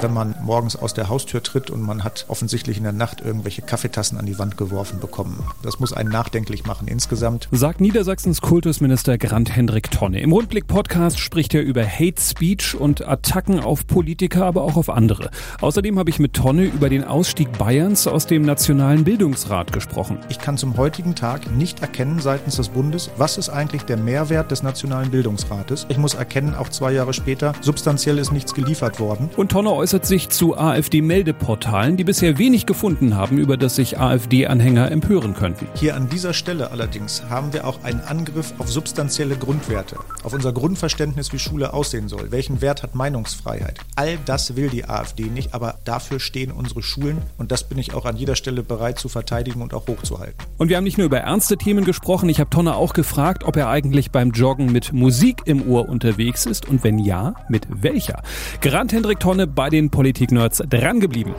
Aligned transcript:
Wenn 0.00 0.14
man 0.14 0.36
morgens 0.40 0.76
aus 0.76 0.94
der 0.94 1.08
Haustür 1.08 1.42
tritt 1.42 1.70
und 1.70 1.82
man 1.82 2.04
hat 2.04 2.26
offensichtlich 2.28 2.76
in 2.76 2.84
der 2.84 2.92
Nacht 2.92 3.20
irgendwelche 3.20 3.62
Kaffeetassen 3.62 4.16
an 4.16 4.26
die 4.26 4.38
Wand 4.38 4.56
geworfen 4.56 5.00
bekommen. 5.00 5.44
Das 5.62 5.80
muss 5.80 5.92
einen 5.92 6.10
nachdenklich 6.10 6.64
machen 6.64 6.86
insgesamt. 6.86 7.48
Sagt 7.50 7.80
Niedersachsens 7.80 8.40
Kultusminister 8.40 9.18
Grant 9.18 9.56
Hendrik 9.56 9.90
Tonne. 9.90 10.20
Im 10.20 10.30
Rundblick-Podcast 10.30 11.18
spricht 11.18 11.52
er 11.52 11.62
über 11.62 11.84
Hate 11.84 12.20
Speech 12.20 12.76
und 12.76 13.08
Attacken 13.08 13.58
auf 13.58 13.88
Politiker, 13.88 14.44
aber 14.44 14.62
auch 14.62 14.76
auf 14.76 14.88
andere. 14.88 15.30
Außerdem 15.60 15.98
habe 15.98 16.10
ich 16.10 16.20
mit 16.20 16.34
Tonne 16.34 16.66
über 16.66 16.88
den 16.88 17.02
Ausstieg 17.02 17.58
Bayerns 17.58 18.06
aus 18.06 18.26
dem 18.26 18.42
Nationalen 18.42 19.02
Bildungsrat 19.02 19.72
gesprochen. 19.72 20.18
Ich 20.28 20.38
kann 20.38 20.56
zum 20.56 20.76
heutigen 20.76 21.16
Tag 21.16 21.50
nicht 21.50 21.82
erkennen 21.82 22.20
seitens 22.20 22.54
des 22.54 22.68
Bundes, 22.68 23.10
was 23.16 23.36
ist 23.36 23.48
eigentlich 23.48 23.82
der 23.82 23.96
Mehrwert 23.96 24.52
des 24.52 24.62
Nationalen 24.62 25.10
Bildungsrates. 25.10 25.86
Ich 25.88 25.98
muss 25.98 26.14
erkennen, 26.14 26.54
auch 26.54 26.68
zwei 26.68 26.92
Jahre 26.92 27.12
später, 27.12 27.52
substanziell 27.62 28.18
ist 28.18 28.30
nichts 28.30 28.54
geliefert 28.54 29.00
worden. 29.00 29.28
Und 29.36 29.50
Tonne 29.50 29.87
äußert 29.88 30.04
sich 30.04 30.28
zu 30.28 30.54
AfD-Meldeportalen, 30.54 31.96
die 31.96 32.04
bisher 32.04 32.36
wenig 32.36 32.66
gefunden 32.66 33.16
haben, 33.16 33.38
über 33.38 33.56
das 33.56 33.76
sich 33.76 33.98
AfD-Anhänger 33.98 34.90
empören 34.90 35.32
könnten. 35.32 35.66
Hier 35.76 35.96
an 35.96 36.10
dieser 36.10 36.34
Stelle 36.34 36.72
allerdings 36.72 37.22
haben 37.30 37.54
wir 37.54 37.66
auch 37.66 37.82
einen 37.84 38.00
Angriff 38.00 38.52
auf 38.58 38.70
substanzielle 38.70 39.36
Grundwerte, 39.36 39.96
auf 40.24 40.34
unser 40.34 40.52
Grundverständnis, 40.52 41.32
wie 41.32 41.38
Schule 41.38 41.72
aussehen 41.72 42.08
soll. 42.08 42.30
Welchen 42.30 42.60
Wert 42.60 42.82
hat 42.82 42.94
Meinungsfreiheit? 42.94 43.78
All 43.96 44.18
das 44.26 44.56
will 44.56 44.68
die 44.68 44.84
AfD 44.84 45.22
nicht, 45.22 45.54
aber 45.54 45.78
dafür 45.86 46.20
stehen 46.20 46.52
unsere 46.52 46.82
Schulen 46.82 47.22
und 47.38 47.50
das 47.50 47.66
bin 47.66 47.78
ich 47.78 47.94
auch 47.94 48.04
an 48.04 48.18
jeder 48.18 48.36
Stelle 48.36 48.62
bereit 48.62 48.98
zu 48.98 49.08
verteidigen 49.08 49.62
und 49.62 49.72
auch 49.72 49.88
hochzuhalten. 49.88 50.34
Und 50.58 50.68
wir 50.68 50.76
haben 50.76 50.84
nicht 50.84 50.98
nur 50.98 51.06
über 51.06 51.20
ernste 51.20 51.56
Themen 51.56 51.86
gesprochen, 51.86 52.28
ich 52.28 52.40
habe 52.40 52.50
Tonne 52.50 52.74
auch 52.74 52.92
gefragt, 52.92 53.42
ob 53.42 53.56
er 53.56 53.70
eigentlich 53.70 54.10
beim 54.10 54.32
Joggen 54.32 54.70
mit 54.70 54.92
Musik 54.92 55.44
im 55.46 55.66
Ohr 55.66 55.88
unterwegs 55.88 56.44
ist 56.44 56.68
und 56.68 56.84
wenn 56.84 56.98
ja, 56.98 57.32
mit 57.48 57.66
welcher. 57.70 58.22
Grant 58.60 58.92
Hendrik 58.92 59.18
Tonne 59.18 59.46
bei 59.46 59.70
den 59.70 59.77
den 59.78 59.90
Politik-Nerds 59.90 60.60
drangeblieben. 60.68 61.34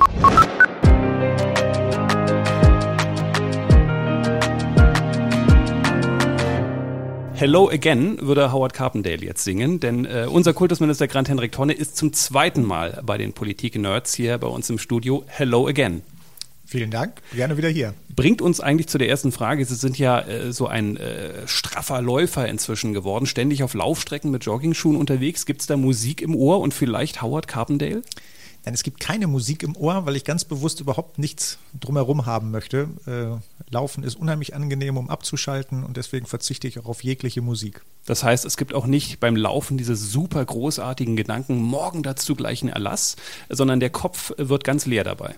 Hello 7.34 7.70
Again 7.70 8.17
würde 8.22 8.54
Howard 8.54 8.73
Carpendale 8.73 9.26
jetzt 9.26 9.44
singen, 9.44 9.82
denn 9.82 10.06
äh, 10.06 10.28
unser 10.30 10.54
Kultusminister 10.54 11.08
Grant 11.08 11.28
Henrik 11.28 11.52
Tonne 11.52 11.73
ist 11.73 11.98
zum 11.98 12.14
zweiten 12.14 12.64
Mal 12.64 13.02
bei 13.06 13.17
den 13.17 13.34
Politik-Nerds 13.34 14.14
hier 14.14 14.38
bei 14.38 14.48
uns 14.48 14.70
im 14.70 14.78
Studio. 14.78 15.23
Hello 15.28 15.67
Again. 15.67 16.02
Vielen 16.70 16.92
Dank, 16.92 17.23
gerne 17.34 17.58
wieder 17.58 17.70
hier. 17.70 17.95
Bringt 18.16 18.44
uns 18.44 18.59
eigentlich 18.59 18.88
zu 18.88 19.00
der 19.00 19.09
ersten 19.09 19.31
Frage. 19.31 19.66
Sie 19.66 19.73
sind 19.73 19.98
ja 19.98 20.20
äh, 20.20 20.53
so 20.53 20.67
ein 20.67 20.98
äh, 20.98 21.48
straffer 21.48 22.00
Läufer 22.00 22.48
inzwischen 22.48 22.94
geworden, 22.94 23.26
ständig 23.26 23.64
auf 23.64 23.73
Laufstrecken 23.73 24.30
mit 24.30 24.45
Joggingschuhen 24.45 24.95
unterwegs. 24.95 25.48
Gibt 25.48 25.61
es 25.61 25.67
da 25.67 25.78
Musik 25.78 26.22
im 26.22 26.36
Ohr 26.36 26.59
und 26.59 26.76
vielleicht 26.76 27.23
Howard 27.23 27.48
Carpendale? 27.48 28.03
Nein, 28.66 28.73
es 28.76 28.84
gibt 28.84 29.00
keine 29.00 29.26
Musik 29.26 29.64
im 29.64 29.76
Ohr, 29.76 30.06
weil 30.06 30.16
ich 30.16 30.23
ganz 30.26 30.45
bewusst 30.45 30.80
überhaupt 30.80 31.17
nichts 31.17 31.58
drumherum 31.80 32.28
haben 32.28 32.52
möchte. 32.52 32.89
Äh, 33.08 33.73
Laufen 33.73 34.04
ist 34.04 34.14
unheimlich 34.14 34.54
angenehm, 34.54 34.98
um 34.98 35.09
abzuschalten 35.09 35.83
und 35.83 35.98
deswegen 35.98 36.28
verzichte 36.28 36.67
ich 36.67 36.78
auch 36.78 36.86
auf 36.86 37.04
jegliche 37.04 37.42
Musik. 37.42 37.81
Das 38.06 38.23
heißt, 38.23 38.45
es 38.45 38.58
gibt 38.58 38.76
auch 38.76 38.86
nicht 38.86 39.20
beim 39.20 39.36
Laufen 39.36 39.80
diese 39.80 39.95
super 39.95 40.45
großartigen 40.45 41.16
Gedanken, 41.16 41.58
morgen 41.58 42.04
dazu 42.04 42.36
gleichen 42.36 42.70
Erlass, 42.70 43.16
sondern 43.50 43.80
der 43.80 43.89
Kopf 43.89 44.33
wird 44.38 44.64
ganz 44.64 44.86
leer 44.86 45.04
dabei. 45.04 45.33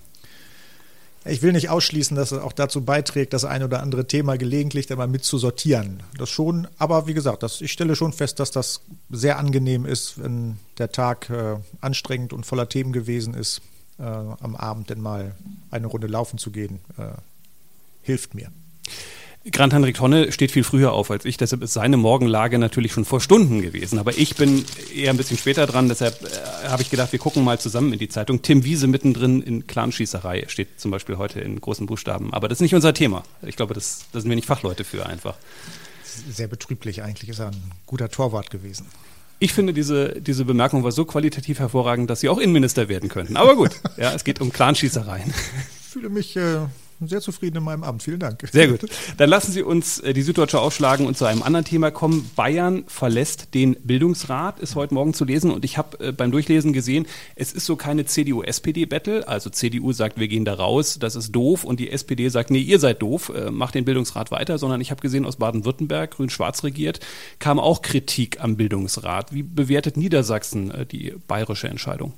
Ich 1.23 1.43
will 1.43 1.51
nicht 1.51 1.69
ausschließen, 1.69 2.17
dass 2.17 2.31
es 2.31 2.39
auch 2.39 2.51
dazu 2.51 2.83
beiträgt, 2.83 3.33
das 3.33 3.45
ein 3.45 3.61
oder 3.61 3.83
andere 3.83 4.07
Thema 4.07 4.37
gelegentlich 4.37 4.89
einmal 4.91 5.07
mit 5.07 5.23
zu 5.23 5.37
sortieren. 5.37 6.01
Das 6.17 6.29
schon, 6.29 6.67
aber 6.79 7.05
wie 7.05 7.13
gesagt, 7.13 7.43
das, 7.43 7.61
ich 7.61 7.71
stelle 7.71 7.95
schon 7.95 8.11
fest, 8.11 8.39
dass 8.39 8.49
das 8.49 8.81
sehr 9.11 9.37
angenehm 9.37 9.85
ist, 9.85 10.21
wenn 10.21 10.57
der 10.79 10.91
Tag 10.91 11.29
äh, 11.29 11.57
anstrengend 11.79 12.33
und 12.33 12.47
voller 12.47 12.69
Themen 12.69 12.91
gewesen 12.91 13.35
ist, 13.35 13.61
äh, 13.99 14.03
am 14.03 14.55
Abend 14.55 14.89
denn 14.89 14.99
mal 14.99 15.35
eine 15.69 15.85
Runde 15.85 16.07
laufen 16.07 16.39
zu 16.39 16.49
gehen, 16.49 16.79
äh, 16.97 17.11
hilft 18.01 18.33
mir. 18.33 18.51
Grant 19.49 19.73
Henrik 19.73 19.95
Tonne 19.95 20.31
steht 20.31 20.51
viel 20.51 20.63
früher 20.63 20.93
auf 20.93 21.09
als 21.09 21.25
ich, 21.25 21.35
deshalb 21.35 21.63
ist 21.63 21.73
seine 21.73 21.97
Morgenlage 21.97 22.59
natürlich 22.59 22.91
schon 22.91 23.05
vor 23.05 23.19
Stunden 23.19 23.63
gewesen. 23.63 23.97
Aber 23.97 24.15
ich 24.15 24.35
bin 24.35 24.63
eher 24.95 25.09
ein 25.09 25.17
bisschen 25.17 25.37
später 25.37 25.65
dran, 25.65 25.89
deshalb 25.89 26.21
äh, 26.21 26.67
habe 26.67 26.83
ich 26.83 26.91
gedacht, 26.91 27.11
wir 27.11 27.17
gucken 27.17 27.43
mal 27.43 27.59
zusammen 27.59 27.91
in 27.91 27.97
die 27.97 28.07
Zeitung. 28.07 28.43
Tim 28.43 28.63
Wiese 28.63 28.85
mittendrin 28.85 29.41
in 29.41 29.65
Clanschießerei 29.65 30.45
steht 30.47 30.79
zum 30.79 30.91
Beispiel 30.91 31.17
heute 31.17 31.39
in 31.39 31.59
großen 31.59 31.87
Buchstaben. 31.87 32.31
Aber 32.33 32.49
das 32.49 32.57
ist 32.57 32.61
nicht 32.61 32.75
unser 32.75 32.93
Thema. 32.93 33.23
Ich 33.41 33.55
glaube, 33.55 33.73
das, 33.73 34.05
da 34.11 34.19
sind 34.19 34.29
wir 34.29 34.35
nicht 34.35 34.47
Fachleute 34.47 34.83
für 34.83 35.07
einfach. 35.07 35.35
Sehr 36.29 36.47
betrüblich 36.47 37.01
eigentlich, 37.01 37.29
ist 37.31 37.39
er 37.39 37.47
ein 37.47 37.71
guter 37.87 38.09
Torwart 38.09 38.51
gewesen. 38.51 38.85
Ich 39.39 39.53
finde, 39.53 39.73
diese, 39.73 40.21
diese 40.21 40.45
Bemerkung 40.45 40.83
war 40.83 40.91
so 40.91 41.03
qualitativ 41.03 41.57
hervorragend, 41.57 42.11
dass 42.11 42.19
Sie 42.19 42.29
auch 42.29 42.37
Innenminister 42.37 42.89
werden 42.89 43.09
könnten. 43.09 43.37
Aber 43.37 43.55
gut, 43.55 43.71
ja, 43.97 44.13
es 44.13 44.23
geht 44.23 44.39
um 44.39 44.53
Clanschießereien. 44.53 45.33
Ich 45.81 45.87
fühle 45.93 46.09
mich 46.09 46.37
äh, 46.37 46.59
sehr 47.07 47.21
zufrieden 47.21 47.57
in 47.57 47.63
meinem 47.63 47.83
Amt. 47.83 48.03
Vielen 48.03 48.19
Dank. 48.19 48.47
Sehr 48.51 48.67
gut. 48.67 48.81
Dann 49.17 49.29
lassen 49.29 49.51
Sie 49.51 49.63
uns 49.63 49.99
äh, 49.99 50.13
die 50.13 50.21
Süddeutsche 50.21 50.59
aufschlagen 50.59 51.05
und 51.05 51.17
zu 51.17 51.25
einem 51.25 51.43
anderen 51.43 51.65
Thema 51.65 51.91
kommen. 51.91 52.29
Bayern 52.35 52.83
verlässt 52.87 53.53
den 53.53 53.75
Bildungsrat, 53.83 54.59
ist 54.59 54.75
heute 54.75 54.93
Morgen 54.93 55.13
zu 55.13 55.25
lesen. 55.25 55.51
Und 55.51 55.65
ich 55.65 55.77
habe 55.77 55.99
äh, 55.99 56.11
beim 56.11 56.31
Durchlesen 56.31 56.73
gesehen, 56.73 57.05
es 57.35 57.53
ist 57.53 57.65
so 57.65 57.75
keine 57.75 58.05
CDU-SPD-Battle. 58.05 59.27
Also 59.27 59.49
CDU 59.49 59.91
sagt, 59.93 60.19
wir 60.19 60.27
gehen 60.27 60.45
da 60.45 60.53
raus, 60.53 60.97
das 60.99 61.15
ist 61.15 61.31
doof. 61.31 61.63
Und 61.63 61.79
die 61.79 61.91
SPD 61.91 62.29
sagt, 62.29 62.51
nee, 62.51 62.59
ihr 62.59 62.79
seid 62.79 63.01
doof, 63.01 63.31
äh, 63.35 63.51
macht 63.51 63.75
den 63.75 63.85
Bildungsrat 63.85 64.31
weiter. 64.31 64.57
Sondern 64.57 64.81
ich 64.81 64.91
habe 64.91 65.01
gesehen, 65.01 65.25
aus 65.25 65.37
Baden-Württemberg, 65.37 66.11
grün-schwarz 66.11 66.63
regiert, 66.63 66.99
kam 67.39 67.59
auch 67.59 67.81
Kritik 67.81 68.41
am 68.41 68.55
Bildungsrat. 68.57 69.33
Wie 69.33 69.43
bewertet 69.43 69.97
Niedersachsen 69.97 70.71
die 70.91 71.13
bayerische 71.27 71.67
Entscheidung? 71.67 72.13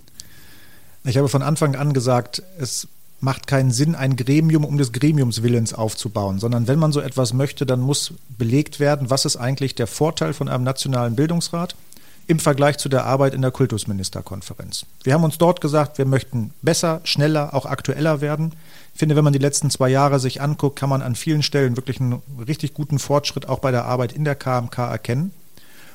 Ich 1.05 1.17
habe 1.17 1.27
von 1.27 1.41
Anfang 1.41 1.75
an 1.75 1.93
gesagt, 1.93 2.43
es 2.57 2.87
macht 3.23 3.47
keinen 3.47 3.71
Sinn, 3.71 3.95
ein 3.95 4.17
Gremium 4.17 4.65
um 4.65 4.77
des 4.77 4.91
Gremiums 4.91 5.41
Willens 5.41 5.73
aufzubauen, 5.73 6.39
sondern 6.39 6.67
wenn 6.67 6.77
man 6.77 6.91
so 6.91 6.99
etwas 6.99 7.33
möchte, 7.33 7.65
dann 7.65 7.79
muss 7.79 8.13
belegt 8.37 8.81
werden, 8.81 9.09
was 9.09 9.23
ist 9.23 9.37
eigentlich 9.37 9.75
der 9.75 9.87
Vorteil 9.87 10.33
von 10.33 10.49
einem 10.49 10.65
nationalen 10.65 11.15
Bildungsrat 11.15 11.75
im 12.27 12.39
Vergleich 12.39 12.77
zu 12.77 12.89
der 12.89 13.05
Arbeit 13.05 13.33
in 13.33 13.41
der 13.41 13.51
Kultusministerkonferenz. 13.51 14.85
Wir 15.03 15.13
haben 15.13 15.23
uns 15.23 15.37
dort 15.37 15.61
gesagt, 15.61 15.97
wir 15.97 16.05
möchten 16.05 16.53
besser, 16.61 16.99
schneller, 17.05 17.53
auch 17.53 17.65
aktueller 17.65 18.19
werden. 18.19 18.53
Ich 18.93 18.99
finde, 18.99 19.15
wenn 19.15 19.23
man 19.23 19.33
die 19.33 19.39
letzten 19.39 19.69
zwei 19.69 19.89
Jahre 19.89 20.19
sich 20.19 20.41
anguckt, 20.41 20.77
kann 20.77 20.89
man 20.89 21.01
an 21.01 21.15
vielen 21.15 21.43
Stellen 21.43 21.77
wirklich 21.77 22.01
einen 22.01 22.21
richtig 22.45 22.73
guten 22.73 22.99
Fortschritt 22.99 23.47
auch 23.47 23.59
bei 23.59 23.71
der 23.71 23.85
Arbeit 23.85 24.11
in 24.11 24.25
der 24.25 24.35
KMK 24.35 24.77
erkennen. 24.79 25.31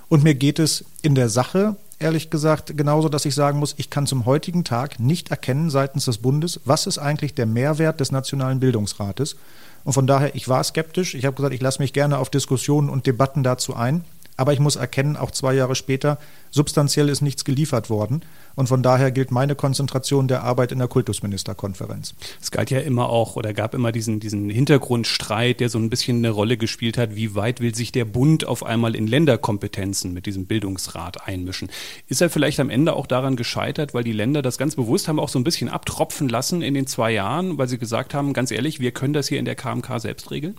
Und 0.08 0.24
mir 0.24 0.34
geht 0.34 0.58
es 0.58 0.84
in 1.02 1.14
der 1.14 1.28
Sache 1.28 1.76
ehrlich 1.98 2.30
gesagt 2.30 2.76
genauso, 2.76 3.08
dass 3.08 3.24
ich 3.24 3.34
sagen 3.34 3.58
muss, 3.58 3.74
ich 3.76 3.90
kann 3.90 4.06
zum 4.06 4.26
heutigen 4.26 4.64
Tag 4.64 5.00
nicht 5.00 5.30
erkennen 5.30 5.70
seitens 5.70 6.04
des 6.04 6.18
Bundes, 6.18 6.60
was 6.64 6.86
ist 6.86 6.98
eigentlich 6.98 7.34
der 7.34 7.46
Mehrwert 7.46 8.00
des 8.00 8.12
Nationalen 8.12 8.60
Bildungsrates. 8.60 9.36
Und 9.84 9.92
von 9.92 10.06
daher, 10.06 10.34
ich 10.34 10.48
war 10.48 10.62
skeptisch. 10.64 11.14
Ich 11.14 11.24
habe 11.24 11.36
gesagt, 11.36 11.54
ich 11.54 11.60
lasse 11.60 11.80
mich 11.80 11.92
gerne 11.92 12.18
auf 12.18 12.30
Diskussionen 12.30 12.90
und 12.90 13.06
Debatten 13.06 13.42
dazu 13.42 13.74
ein. 13.74 14.04
Aber 14.38 14.52
ich 14.52 14.60
muss 14.60 14.76
erkennen, 14.76 15.16
auch 15.16 15.32
zwei 15.32 15.52
Jahre 15.52 15.74
später, 15.74 16.16
substanziell 16.50 17.08
ist 17.08 17.22
nichts 17.22 17.44
geliefert 17.44 17.90
worden. 17.90 18.22
Und 18.54 18.68
von 18.68 18.84
daher 18.84 19.10
gilt 19.10 19.32
meine 19.32 19.56
Konzentration 19.56 20.28
der 20.28 20.44
Arbeit 20.44 20.70
in 20.70 20.78
der 20.78 20.86
Kultusministerkonferenz. 20.86 22.14
Es 22.40 22.52
galt 22.52 22.70
ja 22.70 22.78
immer 22.78 23.10
auch 23.10 23.34
oder 23.34 23.52
gab 23.52 23.74
immer 23.74 23.90
diesen, 23.90 24.20
diesen 24.20 24.48
Hintergrundstreit, 24.48 25.58
der 25.58 25.68
so 25.68 25.78
ein 25.78 25.90
bisschen 25.90 26.18
eine 26.18 26.30
Rolle 26.30 26.56
gespielt 26.56 26.98
hat. 26.98 27.16
Wie 27.16 27.34
weit 27.34 27.60
will 27.60 27.74
sich 27.74 27.90
der 27.90 28.04
Bund 28.04 28.46
auf 28.46 28.64
einmal 28.64 28.94
in 28.94 29.08
Länderkompetenzen 29.08 30.14
mit 30.14 30.26
diesem 30.26 30.46
Bildungsrat 30.46 31.26
einmischen? 31.26 31.68
Ist 32.06 32.20
er 32.20 32.30
vielleicht 32.30 32.60
am 32.60 32.70
Ende 32.70 32.94
auch 32.94 33.08
daran 33.08 33.34
gescheitert, 33.34 33.92
weil 33.92 34.04
die 34.04 34.12
Länder 34.12 34.40
das 34.40 34.56
ganz 34.56 34.76
bewusst 34.76 35.08
haben 35.08 35.18
auch 35.18 35.30
so 35.30 35.40
ein 35.40 35.44
bisschen 35.44 35.68
abtropfen 35.68 36.28
lassen 36.28 36.62
in 36.62 36.74
den 36.74 36.86
zwei 36.86 37.10
Jahren, 37.10 37.58
weil 37.58 37.66
sie 37.66 37.78
gesagt 37.78 38.14
haben, 38.14 38.32
ganz 38.34 38.52
ehrlich, 38.52 38.78
wir 38.78 38.92
können 38.92 39.14
das 39.14 39.26
hier 39.26 39.40
in 39.40 39.46
der 39.46 39.56
KMK 39.56 40.00
selbst 40.00 40.30
regeln? 40.30 40.54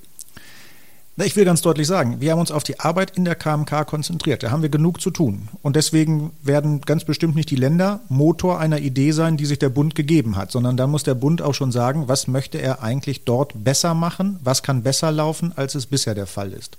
Ich 1.25 1.35
will 1.35 1.43
ganz 1.43 1.61
deutlich 1.61 1.85
sagen, 1.85 2.21
wir 2.21 2.31
haben 2.31 2.39
uns 2.39 2.51
auf 2.51 2.63
die 2.63 2.79
Arbeit 2.79 3.17
in 3.17 3.25
der 3.25 3.35
KMK 3.35 3.85
konzentriert. 3.85 4.41
Da 4.41 4.51
haben 4.51 4.61
wir 4.61 4.69
genug 4.69 5.01
zu 5.01 5.11
tun. 5.11 5.49
Und 5.61 5.75
deswegen 5.75 6.31
werden 6.43 6.79
ganz 6.79 7.03
bestimmt 7.03 7.35
nicht 7.35 7.49
die 7.49 7.57
Länder 7.57 7.99
Motor 8.07 8.57
einer 8.57 8.79
Idee 8.79 9.11
sein, 9.11 9.35
die 9.35 9.45
sich 9.45 9.59
der 9.59 9.67
Bund 9.67 9.95
gegeben 9.95 10.37
hat, 10.37 10.49
sondern 10.51 10.77
da 10.77 10.87
muss 10.87 11.03
der 11.03 11.15
Bund 11.15 11.41
auch 11.41 11.53
schon 11.53 11.73
sagen, 11.73 12.07
was 12.07 12.29
möchte 12.29 12.61
er 12.61 12.83
eigentlich 12.83 13.25
dort 13.25 13.65
besser 13.65 13.93
machen, 13.93 14.39
was 14.43 14.63
kann 14.63 14.81
besser 14.81 15.11
laufen, 15.11 15.51
als 15.57 15.75
es 15.75 15.87
bisher 15.87 16.15
der 16.15 16.27
Fall 16.27 16.53
ist. 16.53 16.77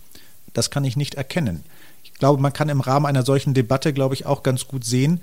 Das 0.54 0.70
kann 0.70 0.86
ich 0.86 0.96
nicht 0.96 1.16
erkennen. 1.16 1.62
Ich 2.02 2.14
glaube, 2.14 2.40
man 2.40 2.54
kann 2.54 2.70
im 2.70 2.80
Rahmen 2.80 3.06
einer 3.06 3.24
solchen 3.26 3.52
Debatte, 3.52 3.92
glaube 3.92 4.14
ich, 4.14 4.24
auch 4.24 4.42
ganz 4.42 4.66
gut 4.66 4.84
sehen, 4.84 5.20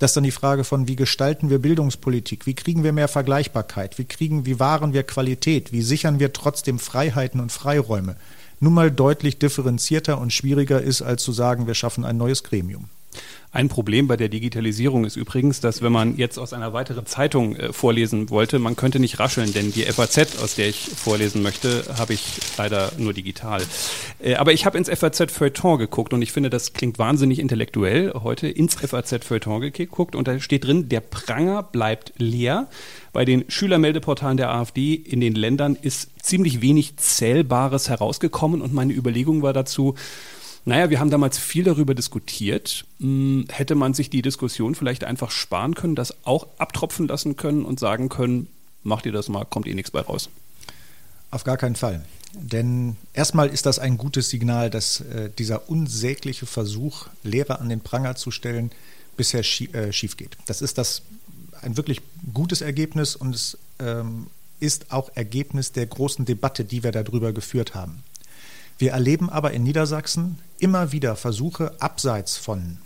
dass 0.00 0.12
dann 0.12 0.24
die 0.24 0.32
Frage 0.32 0.64
von, 0.64 0.88
wie 0.88 0.96
gestalten 0.96 1.50
wir 1.50 1.60
Bildungspolitik, 1.60 2.46
wie 2.46 2.54
kriegen 2.54 2.82
wir 2.82 2.92
mehr 2.92 3.08
Vergleichbarkeit, 3.08 3.96
wie 3.98 4.04
kriegen, 4.04 4.44
wie 4.44 4.58
wahren 4.58 4.92
wir 4.92 5.04
Qualität, 5.04 5.72
wie 5.72 5.82
sichern 5.82 6.18
wir 6.18 6.32
trotzdem 6.32 6.80
Freiheiten 6.80 7.40
und 7.40 7.52
Freiräume, 7.52 8.16
nun 8.60 8.74
mal 8.74 8.90
deutlich 8.90 9.38
differenzierter 9.38 10.18
und 10.18 10.32
schwieriger 10.32 10.80
ist, 10.80 11.02
als 11.02 11.22
zu 11.22 11.32
sagen, 11.32 11.66
wir 11.66 11.74
schaffen 11.74 12.04
ein 12.04 12.16
neues 12.16 12.42
Gremium. 12.42 12.88
Ein 13.56 13.68
Problem 13.70 14.06
bei 14.06 14.18
der 14.18 14.28
Digitalisierung 14.28 15.06
ist 15.06 15.16
übrigens, 15.16 15.60
dass 15.60 15.80
wenn 15.80 15.92
man 15.92 16.18
jetzt 16.18 16.38
aus 16.38 16.52
einer 16.52 16.74
weiteren 16.74 17.06
Zeitung 17.06 17.56
äh, 17.56 17.72
vorlesen 17.72 18.28
wollte, 18.28 18.58
man 18.58 18.76
könnte 18.76 18.98
nicht 18.98 19.18
rascheln, 19.18 19.50
denn 19.54 19.72
die 19.72 19.84
FAZ, 19.84 20.42
aus 20.42 20.56
der 20.56 20.68
ich 20.68 20.90
vorlesen 20.94 21.42
möchte, 21.42 21.84
habe 21.96 22.12
ich 22.12 22.22
leider 22.58 22.92
nur 22.98 23.14
digital. 23.14 23.62
Äh, 24.22 24.34
aber 24.34 24.52
ich 24.52 24.66
habe 24.66 24.76
ins 24.76 24.90
FAZ 24.90 25.32
Feuilleton 25.32 25.78
geguckt 25.78 26.12
und 26.12 26.20
ich 26.20 26.32
finde, 26.32 26.50
das 26.50 26.74
klingt 26.74 26.98
wahnsinnig 26.98 27.38
intellektuell 27.38 28.12
heute, 28.22 28.46
ins 28.46 28.74
FAZ 28.74 29.24
Feuilleton 29.24 29.72
geguckt 29.72 30.14
und 30.14 30.28
da 30.28 30.38
steht 30.38 30.66
drin, 30.66 30.90
der 30.90 31.00
Pranger 31.00 31.62
bleibt 31.62 32.12
leer. 32.18 32.68
Bei 33.14 33.24
den 33.24 33.46
Schülermeldeportalen 33.48 34.36
der 34.36 34.50
AfD 34.50 34.92
in 34.92 35.20
den 35.20 35.34
Ländern 35.34 35.78
ist 35.80 36.10
ziemlich 36.22 36.60
wenig 36.60 36.98
Zählbares 36.98 37.88
herausgekommen 37.88 38.60
und 38.60 38.74
meine 38.74 38.92
Überlegung 38.92 39.40
war 39.40 39.54
dazu, 39.54 39.94
naja, 40.66 40.90
wir 40.90 40.98
haben 40.98 41.10
damals 41.10 41.38
viel 41.38 41.62
darüber 41.62 41.94
diskutiert. 41.94 42.84
Hm, 42.98 43.46
hätte 43.50 43.76
man 43.76 43.94
sich 43.94 44.10
die 44.10 44.20
Diskussion 44.20 44.74
vielleicht 44.74 45.04
einfach 45.04 45.30
sparen 45.30 45.74
können, 45.74 45.94
das 45.94 46.26
auch 46.26 46.48
abtropfen 46.58 47.06
lassen 47.06 47.36
können 47.36 47.64
und 47.64 47.78
sagen 47.78 48.08
können, 48.08 48.48
macht 48.82 49.06
ihr 49.06 49.12
das 49.12 49.28
mal, 49.28 49.44
kommt 49.44 49.68
eh 49.68 49.74
nichts 49.74 49.92
bei 49.92 50.00
raus? 50.00 50.28
Auf 51.30 51.44
gar 51.44 51.56
keinen 51.56 51.76
Fall. 51.76 52.04
Denn 52.34 52.96
erstmal 53.14 53.48
ist 53.48 53.64
das 53.64 53.78
ein 53.78 53.96
gutes 53.96 54.28
Signal, 54.28 54.68
dass 54.68 55.00
äh, 55.02 55.30
dieser 55.38 55.70
unsägliche 55.70 56.46
Versuch, 56.46 57.06
Lehrer 57.22 57.60
an 57.60 57.68
den 57.68 57.80
Pranger 57.80 58.16
zu 58.16 58.32
stellen, 58.32 58.72
bisher 59.16 59.44
schie 59.44 59.72
äh, 59.72 59.92
schief 59.92 60.16
geht. 60.16 60.36
Das 60.46 60.62
ist 60.62 60.78
das 60.78 61.02
ein 61.62 61.76
wirklich 61.76 62.02
gutes 62.34 62.60
Ergebnis 62.60 63.14
und 63.14 63.36
es 63.36 63.56
ähm, 63.78 64.26
ist 64.58 64.90
auch 64.90 65.10
Ergebnis 65.14 65.70
der 65.70 65.86
großen 65.86 66.24
Debatte, 66.24 66.64
die 66.64 66.82
wir 66.82 66.90
darüber 66.90 67.32
geführt 67.32 67.76
haben. 67.76 68.02
Wir 68.78 68.92
erleben 68.92 69.30
aber 69.30 69.52
in 69.52 69.62
Niedersachsen 69.62 70.38
immer 70.58 70.92
wieder 70.92 71.16
Versuche, 71.16 71.74
abseits 71.80 72.36
von 72.36 72.78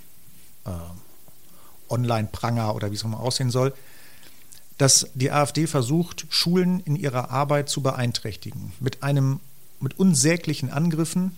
äh, 0.65 0.71
Online-Pranger 1.89 2.75
oder 2.75 2.91
wie 2.91 2.95
es 2.95 3.03
auch 3.03 3.07
immer 3.07 3.21
aussehen 3.21 3.51
soll, 3.51 3.73
dass 4.79 5.09
die 5.15 5.31
AfD 5.31 5.67
versucht, 5.67 6.27
Schulen 6.31 6.81
in 6.81 6.97
ihrer 6.97 7.31
Arbeit 7.31 7.69
zu 7.69 7.83
beeinträchtigen. 7.83 8.73
Mit 8.81 9.03
einem, 9.03 9.41
mit 9.79 9.99
unsäglichen 9.99 10.71
Angriffen 10.71 11.37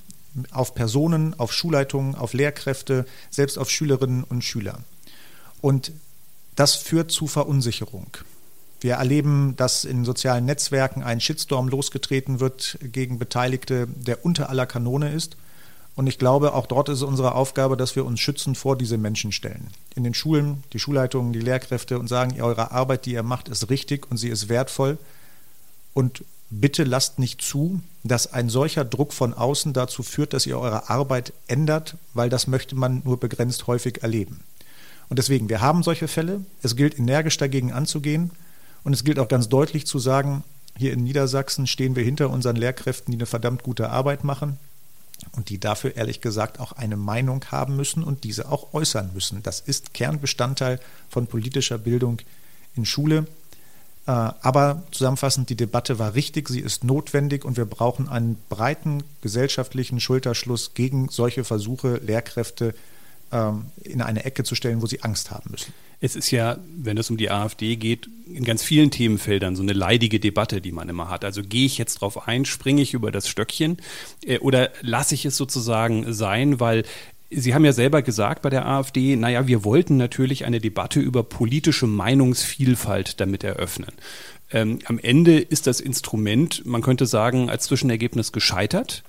auf 0.51 0.75
Personen, 0.75 1.39
auf 1.39 1.53
Schulleitungen, 1.53 2.15
auf 2.15 2.35
Lehrkräfte, 2.35 3.07
selbst 3.31 3.59
auf 3.59 3.71
Schülerinnen 3.71 4.25
und 4.25 4.45
Schüler. 4.45 4.79
Und 5.61 5.93
das 6.55 6.77
führt 6.77 7.11
zu 7.11 7.27
Verunsicherung. 7.27 8.07
Wir 8.83 8.95
erleben, 8.95 9.55
dass 9.57 9.85
in 9.85 10.05
sozialen 10.05 10.45
Netzwerken 10.45 11.05
ein 11.05 11.21
Shitstorm 11.21 11.69
losgetreten 11.69 12.41
wird 12.41 12.79
gegen 12.83 13.21
Beteiligte, 13.21 13.87
der 13.87 14.25
unter 14.25 14.51
aller 14.51 14.67
Kanone 14.67 15.13
ist. 15.13 15.37
Und 15.95 16.09
ich 16.09 16.19
glaube, 16.19 16.55
auch 16.55 16.67
dort 16.67 16.89
ist 16.89 16.99
es 16.99 17.03
unsere 17.05 17.37
Aufgabe, 17.37 17.77
dass 17.77 17.95
wir 17.95 18.05
uns 18.05 18.19
schützen 18.19 18.57
vor 18.57 18.77
diese 18.77 18.99
Menschen 18.99 19.31
stellen. 19.31 19.69
In 19.95 20.03
den 20.03 20.15
Schulen, 20.15 20.65
die 20.73 20.81
Schulleitungen, 20.81 21.33
die 21.33 21.39
Lehrkräfte 21.41 21.99
und 21.99 22.09
sagen, 22.09 22.41
eure 22.43 22.73
Arbeit, 22.73 23.07
die 23.07 23.13
ihr 23.13 23.23
macht, 23.23 23.49
ist 23.49 23.71
richtig 23.71 24.11
und 24.11 24.17
sie 24.17 24.31
ist 24.31 24.49
wertvoll. 24.49 24.99
Und 25.95 26.25
bitte 26.51 26.83
lasst 26.83 27.21
nicht 27.21 27.41
zu, 27.41 27.81
dass 28.03 28.33
ein 28.33 28.49
solcher 28.49 28.85
Druck 28.85 29.13
von 29.13 29.33
außen 29.33 29.75
dazu 29.75 30.03
führt, 30.03 30.33
dass 30.33 30.47
ihr 30.47 30.59
eure 30.59 30.91
Arbeit 30.91 31.33
ändert, 31.47 31.97
weil 32.15 32.31
das 32.31 32.49
möchte 32.49 32.75
man 32.75 33.03
nur 33.05 33.21
begrenzt 33.21 33.69
häufig 33.69 34.03
erleben. 34.03 34.41
Und 35.09 35.21
deswegen, 35.21 35.49
wir 35.49 35.61
haben 35.61 35.85
solche 35.85 36.09
Fälle. 36.09 36.41
Es 36.63 36.75
gilt 36.75 36.99
energisch 36.99 37.37
dagegen 37.37 37.71
anzugehen. 37.71 38.33
Und 38.85 38.93
es 38.93 39.05
gilt 39.05 39.19
auch 39.19 39.29
ganz 39.29 39.49
deutlich 39.49 39.87
zu 39.87 39.99
sagen, 39.99 40.45
hier 40.77 40.93
in 40.93 41.05
Niedersachsen 41.05 41.67
stehen 41.67 41.97
wir 41.97 42.05
hinter 42.05 42.31
unseren 42.31 42.57
Lehrkräften, 42.57 43.13
die 43.13 43.19
eine 43.19 43.27
verdammt 43.27 43.63
gute 43.63 43.91
Arbeit 43.91 44.25
machen 44.25 44.59
und 45.37 45.51
die 45.51 45.59
dafür 45.59 45.97
ehrlich 45.97 46.21
gesagt 46.21 46.59
auch 46.59 46.73
eine 46.73 46.97
Meinung 46.97 47.45
haben 47.51 47.77
müssen 47.77 48.03
und 48.03 48.25
diese 48.25 48.51
auch 48.51 48.75
äußern 48.75 49.11
müssen. 49.15 49.43
Das 49.43 49.61
ist 49.61 49.95
Kernbestandteil 49.95 50.81
von 51.09 51.27
politischer 51.27 51.79
Bildung 51.79 52.21
in 52.75 52.85
Schule. 52.85 53.27
Äh, 54.07 54.11
aber 54.11 54.83
zusammenfassend, 54.91 55.49
die 55.49 55.57
Debatte 55.57 55.99
war 55.99 56.15
richtig, 56.15 56.49
sie 56.49 56.61
ist 56.61 56.83
notwendig 56.83 57.45
und 57.45 57.57
wir 57.57 57.67
brauchen 57.67 58.09
einen 58.09 58.37
breiten 58.49 59.05
gesellschaftlichen 59.21 60.01
Schulterschluss 60.01 60.75
gegen 60.75 61.09
solche 61.09 61.45
Versuche, 61.45 61.99
Lehrkräfte 61.99 62.75
ähm, 63.33 63.67
in 63.83 64.03
eine 64.03 64.25
Ecke 64.25 64.45
zu 64.45 64.55
stellen, 64.55 64.83
wo 64.83 64.87
sie 64.87 65.03
Angst 65.03 65.31
haben 65.31 65.51
müssen. 65.51 65.73
Es 66.01 66.17
ist 66.17 66.31
ja, 66.31 66.59
wenn 66.77 66.99
es 66.99 67.11
um 67.11 67.17
die 67.17 67.31
AfD 67.31 67.77
geht, 67.77 68.09
in 68.27 68.45
ganz 68.45 68.63
vielen 68.63 68.91
Themenfeldern 68.91 69.57
so 69.57 69.63
eine 69.63 69.73
leidige 69.73 70.21
Debatte, 70.21 70.61
die 70.61 70.73
man 70.73 70.89
immer 70.89 71.09
hat. 71.09 71.25
Also 71.25 71.43
gehe 71.43 71.67
ich 71.67 71.79
jetzt 71.79 72.01
drauf 72.01 72.27
ein, 72.29 72.45
springe 72.45 72.83
ich 72.83 72.93
über 72.93 73.11
das 73.11 73.29
Stöckchen 73.29 73.77
äh, 74.25 74.39
oder 74.39 74.71
lasse 74.81 75.15
ich 75.15 75.25
es 75.25 75.37
sozusagen 75.37 76.13
sein, 76.13 76.61
weil 76.61 76.85
Sie 77.35 77.55
haben 77.55 77.65
ja 77.65 77.73
selber 77.73 78.03
gesagt 78.03 78.43
bei 78.43 78.51
der 78.51 78.67
AfD, 78.67 79.17
naja, 79.17 79.47
wir 79.47 79.65
wollten 79.65 79.97
natürlich 79.97 80.45
eine 80.45 80.61
Debatte 80.61 81.01
über 81.01 81.23
politische 81.23 81.87
Meinungsvielfalt 81.87 83.21
damit 83.21 83.43
eröffnen. 83.43 83.93
Ähm, 84.51 84.81
am 84.85 84.99
Ende 84.99 85.39
ist 85.39 85.67
das 85.67 85.81
Instrument, 85.81 86.67
man 86.67 86.83
könnte 86.83 87.07
sagen, 87.07 87.49
als 87.49 87.65
Zwischenergebnis 87.65 88.33
gescheitert. 88.33 89.03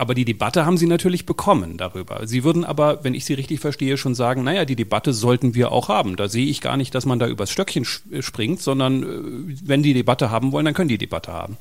Aber 0.00 0.14
die 0.14 0.24
Debatte 0.24 0.64
haben 0.64 0.78
Sie 0.78 0.86
natürlich 0.86 1.26
bekommen 1.26 1.76
darüber. 1.76 2.26
Sie 2.26 2.42
würden 2.42 2.64
aber, 2.64 3.04
wenn 3.04 3.12
ich 3.12 3.26
Sie 3.26 3.34
richtig 3.34 3.60
verstehe, 3.60 3.98
schon 3.98 4.14
sagen, 4.14 4.42
naja, 4.42 4.64
die 4.64 4.74
Debatte 4.74 5.12
sollten 5.12 5.54
wir 5.54 5.72
auch 5.72 5.90
haben. 5.90 6.16
Da 6.16 6.26
sehe 6.26 6.46
ich 6.46 6.62
gar 6.62 6.78
nicht, 6.78 6.94
dass 6.94 7.04
man 7.04 7.18
da 7.18 7.26
übers 7.26 7.50
Stöckchen 7.50 7.84
springt, 7.84 8.62
sondern 8.62 9.02
äh, 9.02 9.56
wenn 9.62 9.82
die 9.82 9.92
Debatte 9.92 10.30
haben 10.30 10.52
wollen, 10.52 10.64
dann 10.64 10.72
können 10.72 10.88
die 10.88 10.96
Debatte 10.96 11.34
haben. 11.34 11.58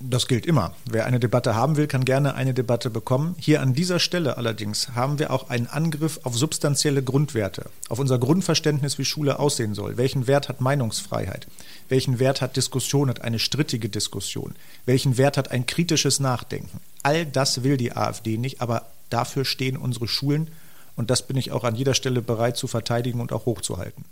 Das 0.00 0.26
gilt 0.26 0.46
immer. 0.46 0.72
Wer 0.90 1.04
eine 1.04 1.20
Debatte 1.20 1.54
haben 1.54 1.76
will, 1.76 1.86
kann 1.86 2.06
gerne 2.06 2.34
eine 2.34 2.54
Debatte 2.54 2.88
bekommen. 2.88 3.34
Hier 3.38 3.60
an 3.60 3.74
dieser 3.74 3.98
Stelle 3.98 4.38
allerdings 4.38 4.94
haben 4.94 5.18
wir 5.18 5.30
auch 5.30 5.50
einen 5.50 5.66
Angriff 5.66 6.20
auf 6.22 6.34
substanzielle 6.38 7.02
Grundwerte, 7.02 7.66
auf 7.90 7.98
unser 7.98 8.18
Grundverständnis, 8.18 8.96
wie 8.96 9.04
Schule 9.04 9.38
aussehen 9.38 9.74
soll. 9.74 9.98
Welchen 9.98 10.26
Wert 10.26 10.48
hat 10.48 10.62
Meinungsfreiheit? 10.62 11.46
Welchen 11.90 12.18
Wert 12.18 12.40
hat 12.40 12.56
Diskussion, 12.56 13.10
hat 13.10 13.20
eine 13.20 13.38
strittige 13.38 13.90
Diskussion? 13.90 14.54
Welchen 14.86 15.18
Wert 15.18 15.36
hat 15.36 15.50
ein 15.50 15.66
kritisches 15.66 16.20
Nachdenken? 16.20 16.80
All 17.04 17.26
das 17.26 17.62
will 17.62 17.76
die 17.76 17.92
AfD 17.92 18.38
nicht, 18.38 18.60
aber 18.62 18.86
dafür 19.10 19.44
stehen 19.44 19.76
unsere 19.76 20.08
Schulen 20.08 20.50
und 20.96 21.10
das 21.10 21.26
bin 21.26 21.36
ich 21.36 21.52
auch 21.52 21.62
an 21.62 21.76
jeder 21.76 21.94
Stelle 21.94 22.22
bereit 22.22 22.56
zu 22.56 22.66
verteidigen 22.66 23.20
und 23.20 23.30
auch 23.32 23.44
hochzuhalten. 23.44 24.04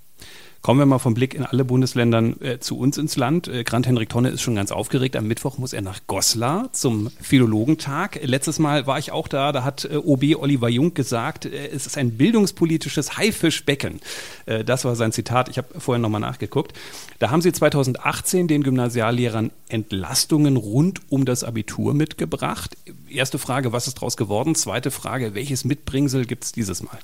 Kommen 0.63 0.79
wir 0.79 0.87
mal 0.87 1.01
vom 1.01 1.15
Blick 1.15 1.35
in 1.35 1.45
alle 1.45 1.65
Bundesländern 1.65 2.41
äh, 2.41 2.61
zu 2.61 2.79
uns 2.79 2.97
ins 2.97 3.17
Land. 3.17 3.49
Äh, 3.49 3.65
Grant 3.65 3.89
Henrik 3.89 4.11
Tonne 4.11 4.29
ist 4.29 4.43
schon 4.43 4.55
ganz 4.55 4.71
aufgeregt. 4.71 5.17
Am 5.17 5.27
Mittwoch 5.27 5.59
muss 5.59 5.73
er 5.73 5.83
nach 5.83 5.99
Goslar 6.07 6.73
zum 6.73 7.11
Philologentag. 7.21 8.21
Letztes 8.23 8.61
Mal 8.61 8.87
war 8.87 8.97
ich 9.01 9.11
auch 9.11 9.27
da. 9.27 9.51
Da 9.51 9.65
hat 9.65 9.87
äh, 9.87 9.97
OB 9.97 10.37
Oliver 10.37 10.69
Jung 10.69 10.95
gesagt, 10.95 11.47
äh, 11.47 11.67
es 11.67 11.87
ist 11.87 11.99
ein 11.99 12.13
bildungspolitisches 12.13 13.17
Haifischbecken. 13.17 13.99
Äh, 14.47 14.63
das 14.63 14.85
war 14.85 14.95
sein 14.95 15.11
Zitat. 15.11 15.49
Ich 15.49 15.59
habe 15.59 15.81
vorher 15.81 16.01
nochmal 16.01 16.21
nachgeguckt. 16.21 16.79
Da 17.19 17.31
haben 17.31 17.43
sie 17.43 17.53
2018 17.53 18.47
den 18.47 18.63
Gymnasiallehrern 18.63 19.51
Entlastungen 19.69 20.57
rund 20.57 21.01
um 21.11 21.25
das 21.25 21.43
Abitur 21.43 21.93
mitgebracht. 21.93 22.77
Erste 23.09 23.41
Frage, 23.41 23.73
was 23.73 23.89
ist 23.89 23.97
daraus 23.97 24.17
geworden? 24.17 24.55
Zweite 24.55 24.93
Frage, 24.93 25.35
welches 25.35 25.65
Mitbringsel 25.65 26.25
gibt 26.25 26.45
es 26.45 26.53
dieses 26.53 26.85
Mal? 26.85 27.01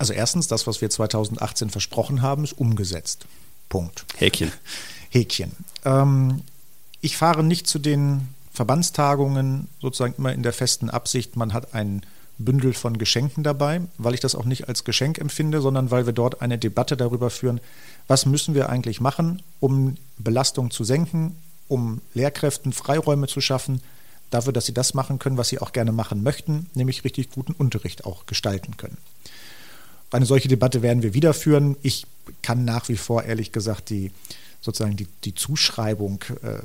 Also 0.00 0.14
erstens, 0.14 0.48
das, 0.48 0.66
was 0.66 0.80
wir 0.80 0.88
2018 0.88 1.68
versprochen 1.68 2.22
haben, 2.22 2.42
ist 2.42 2.54
umgesetzt. 2.54 3.26
Punkt. 3.68 4.06
Häkchen. 4.16 4.50
Häkchen. 5.10 5.52
Ähm, 5.84 6.40
ich 7.02 7.18
fahre 7.18 7.44
nicht 7.44 7.66
zu 7.66 7.78
den 7.78 8.28
Verbandstagungen 8.50 9.68
sozusagen 9.78 10.14
immer 10.16 10.32
in 10.32 10.42
der 10.42 10.54
festen 10.54 10.88
Absicht, 10.88 11.36
man 11.36 11.52
hat 11.52 11.74
ein 11.74 12.00
Bündel 12.38 12.72
von 12.72 12.96
Geschenken 12.96 13.44
dabei, 13.44 13.82
weil 13.98 14.14
ich 14.14 14.20
das 14.20 14.34
auch 14.34 14.46
nicht 14.46 14.68
als 14.68 14.84
Geschenk 14.84 15.18
empfinde, 15.18 15.60
sondern 15.60 15.90
weil 15.90 16.06
wir 16.06 16.14
dort 16.14 16.40
eine 16.40 16.56
Debatte 16.56 16.96
darüber 16.96 17.28
führen, 17.28 17.60
was 18.08 18.24
müssen 18.24 18.54
wir 18.54 18.70
eigentlich 18.70 19.02
machen, 19.02 19.42
um 19.60 19.98
Belastung 20.16 20.70
zu 20.70 20.82
senken, 20.82 21.36
um 21.68 22.00
Lehrkräften 22.14 22.72
Freiräume 22.72 23.28
zu 23.28 23.42
schaffen, 23.42 23.82
dafür, 24.30 24.54
dass 24.54 24.64
sie 24.64 24.72
das 24.72 24.94
machen 24.94 25.18
können, 25.18 25.36
was 25.36 25.50
sie 25.50 25.58
auch 25.58 25.72
gerne 25.72 25.92
machen 25.92 26.22
möchten, 26.22 26.70
nämlich 26.72 27.04
richtig 27.04 27.30
guten 27.30 27.52
Unterricht 27.52 28.06
auch 28.06 28.24
gestalten 28.24 28.78
können. 28.78 28.96
Eine 30.10 30.26
solche 30.26 30.48
Debatte 30.48 30.82
werden 30.82 31.02
wir 31.02 31.14
wieder 31.14 31.34
führen. 31.34 31.76
Ich 31.82 32.06
kann 32.42 32.64
nach 32.64 32.88
wie 32.88 32.96
vor, 32.96 33.24
ehrlich 33.24 33.52
gesagt, 33.52 33.90
die 33.90 34.10
sozusagen 34.60 34.96
die, 34.96 35.06
die 35.24 35.34
Zuschreibung 35.34 36.22
äh, 36.42 36.58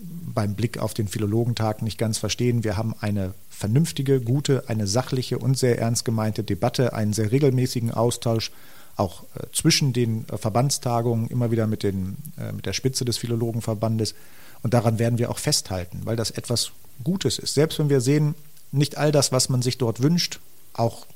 beim 0.00 0.54
Blick 0.54 0.78
auf 0.78 0.94
den 0.94 1.08
Philologentag 1.08 1.82
nicht 1.82 1.98
ganz 1.98 2.18
verstehen. 2.18 2.64
Wir 2.64 2.76
haben 2.76 2.94
eine 3.00 3.34
vernünftige, 3.50 4.20
gute, 4.20 4.68
eine 4.68 4.86
sachliche 4.86 5.38
und 5.38 5.58
sehr 5.58 5.78
ernst 5.78 6.04
gemeinte 6.04 6.42
Debatte, 6.44 6.94
einen 6.94 7.12
sehr 7.12 7.32
regelmäßigen 7.32 7.90
Austausch, 7.90 8.50
auch 8.96 9.24
äh, 9.34 9.46
zwischen 9.52 9.92
den 9.92 10.28
äh, 10.28 10.38
Verbandstagungen, 10.38 11.28
immer 11.28 11.50
wieder 11.50 11.66
mit, 11.66 11.82
den, 11.82 12.16
äh, 12.38 12.52
mit 12.52 12.66
der 12.66 12.72
Spitze 12.72 13.04
des 13.04 13.18
Philologenverbandes. 13.18 14.14
Und 14.62 14.74
daran 14.74 14.98
werden 14.98 15.18
wir 15.18 15.30
auch 15.30 15.38
festhalten, 15.38 16.02
weil 16.04 16.16
das 16.16 16.30
etwas 16.30 16.72
Gutes 17.02 17.38
ist. 17.38 17.54
Selbst 17.54 17.78
wenn 17.78 17.88
wir 17.88 18.00
sehen, 18.00 18.34
nicht 18.72 18.98
all 18.98 19.10
das, 19.10 19.32
was 19.32 19.48
man 19.48 19.62
sich 19.62 19.78
dort 19.78 20.02
wünscht, 20.02 20.38
auch 20.74 21.06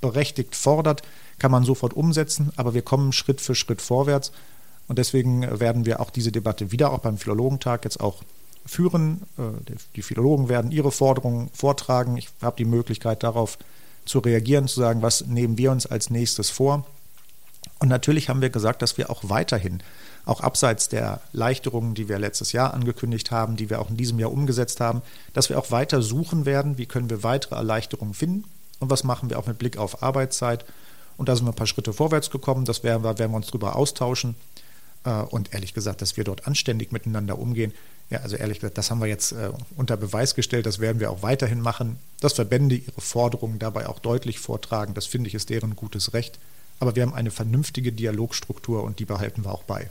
berechtigt 0.00 0.56
fordert, 0.56 1.02
kann 1.38 1.50
man 1.50 1.64
sofort 1.64 1.94
umsetzen, 1.94 2.52
aber 2.56 2.74
wir 2.74 2.82
kommen 2.82 3.12
Schritt 3.12 3.40
für 3.40 3.54
Schritt 3.54 3.80
vorwärts. 3.80 4.32
Und 4.88 4.98
deswegen 4.98 5.60
werden 5.60 5.86
wir 5.86 6.00
auch 6.00 6.10
diese 6.10 6.32
Debatte 6.32 6.72
wieder 6.72 6.92
auch 6.92 6.98
beim 6.98 7.18
Philologentag 7.18 7.84
jetzt 7.84 8.00
auch 8.00 8.22
führen. 8.66 9.22
Äh, 9.38 9.74
die 9.96 10.02
Philologen 10.02 10.48
werden 10.48 10.70
ihre 10.70 10.92
Forderungen 10.92 11.50
vortragen. 11.52 12.16
Ich 12.16 12.28
habe 12.40 12.56
die 12.56 12.64
Möglichkeit 12.64 13.22
darauf 13.22 13.58
zu 14.04 14.18
reagieren, 14.18 14.68
zu 14.68 14.80
sagen, 14.80 15.02
was 15.02 15.26
nehmen 15.26 15.56
wir 15.58 15.70
uns 15.70 15.86
als 15.86 16.10
nächstes 16.10 16.50
vor. 16.50 16.84
Und 17.78 17.88
natürlich 17.88 18.28
haben 18.28 18.40
wir 18.40 18.50
gesagt, 18.50 18.82
dass 18.82 18.98
wir 18.98 19.10
auch 19.10 19.22
weiterhin, 19.24 19.82
auch 20.24 20.40
abseits 20.40 20.88
der 20.88 21.20
Leichterungen, 21.32 21.94
die 21.94 22.08
wir 22.08 22.18
letztes 22.18 22.52
Jahr 22.52 22.74
angekündigt 22.74 23.30
haben, 23.30 23.56
die 23.56 23.70
wir 23.70 23.80
auch 23.80 23.90
in 23.90 23.96
diesem 23.96 24.18
Jahr 24.18 24.30
umgesetzt 24.30 24.80
haben, 24.80 25.02
dass 25.32 25.48
wir 25.48 25.58
auch 25.58 25.70
weiter 25.70 26.02
suchen 26.02 26.44
werden, 26.44 26.78
wie 26.78 26.86
können 26.86 27.10
wir 27.10 27.22
weitere 27.24 27.56
Erleichterungen 27.56 28.14
finden 28.14 28.44
und 28.82 28.90
was 28.90 29.04
machen 29.04 29.30
wir 29.30 29.38
auch 29.38 29.46
mit 29.46 29.58
Blick 29.58 29.78
auf 29.78 30.02
Arbeitszeit. 30.02 30.64
Und 31.16 31.28
da 31.28 31.36
sind 31.36 31.46
wir 31.46 31.52
ein 31.52 31.56
paar 31.56 31.68
Schritte 31.68 31.92
vorwärts 31.92 32.30
gekommen, 32.30 32.64
das 32.64 32.82
werden 32.82 33.04
wir, 33.04 33.18
werden 33.18 33.30
wir 33.30 33.36
uns 33.36 33.46
darüber 33.46 33.76
austauschen. 33.76 34.34
Äh, 35.04 35.22
und 35.22 35.54
ehrlich 35.54 35.72
gesagt, 35.72 36.02
dass 36.02 36.16
wir 36.16 36.24
dort 36.24 36.46
anständig 36.46 36.90
miteinander 36.90 37.38
umgehen, 37.38 37.72
ja, 38.10 38.18
also 38.18 38.36
ehrlich 38.36 38.60
gesagt, 38.60 38.76
das 38.76 38.90
haben 38.90 39.00
wir 39.00 39.06
jetzt 39.06 39.32
äh, 39.32 39.50
unter 39.76 39.96
Beweis 39.96 40.34
gestellt, 40.34 40.66
das 40.66 40.80
werden 40.80 41.00
wir 41.00 41.10
auch 41.10 41.22
weiterhin 41.22 41.60
machen. 41.60 41.98
Dass 42.20 42.34
Verbände 42.34 42.74
ihre 42.74 43.00
Forderungen 43.00 43.58
dabei 43.58 43.88
auch 43.88 44.00
deutlich 44.00 44.38
vortragen, 44.38 44.94
das 44.94 45.06
finde 45.06 45.28
ich 45.28 45.34
ist 45.34 45.48
deren 45.48 45.76
gutes 45.76 46.12
Recht. 46.12 46.38
Aber 46.80 46.96
wir 46.96 47.04
haben 47.04 47.14
eine 47.14 47.30
vernünftige 47.30 47.92
Dialogstruktur 47.92 48.82
und 48.82 48.98
die 48.98 49.04
behalten 49.04 49.44
wir 49.44 49.52
auch 49.52 49.62
bei. 49.62 49.88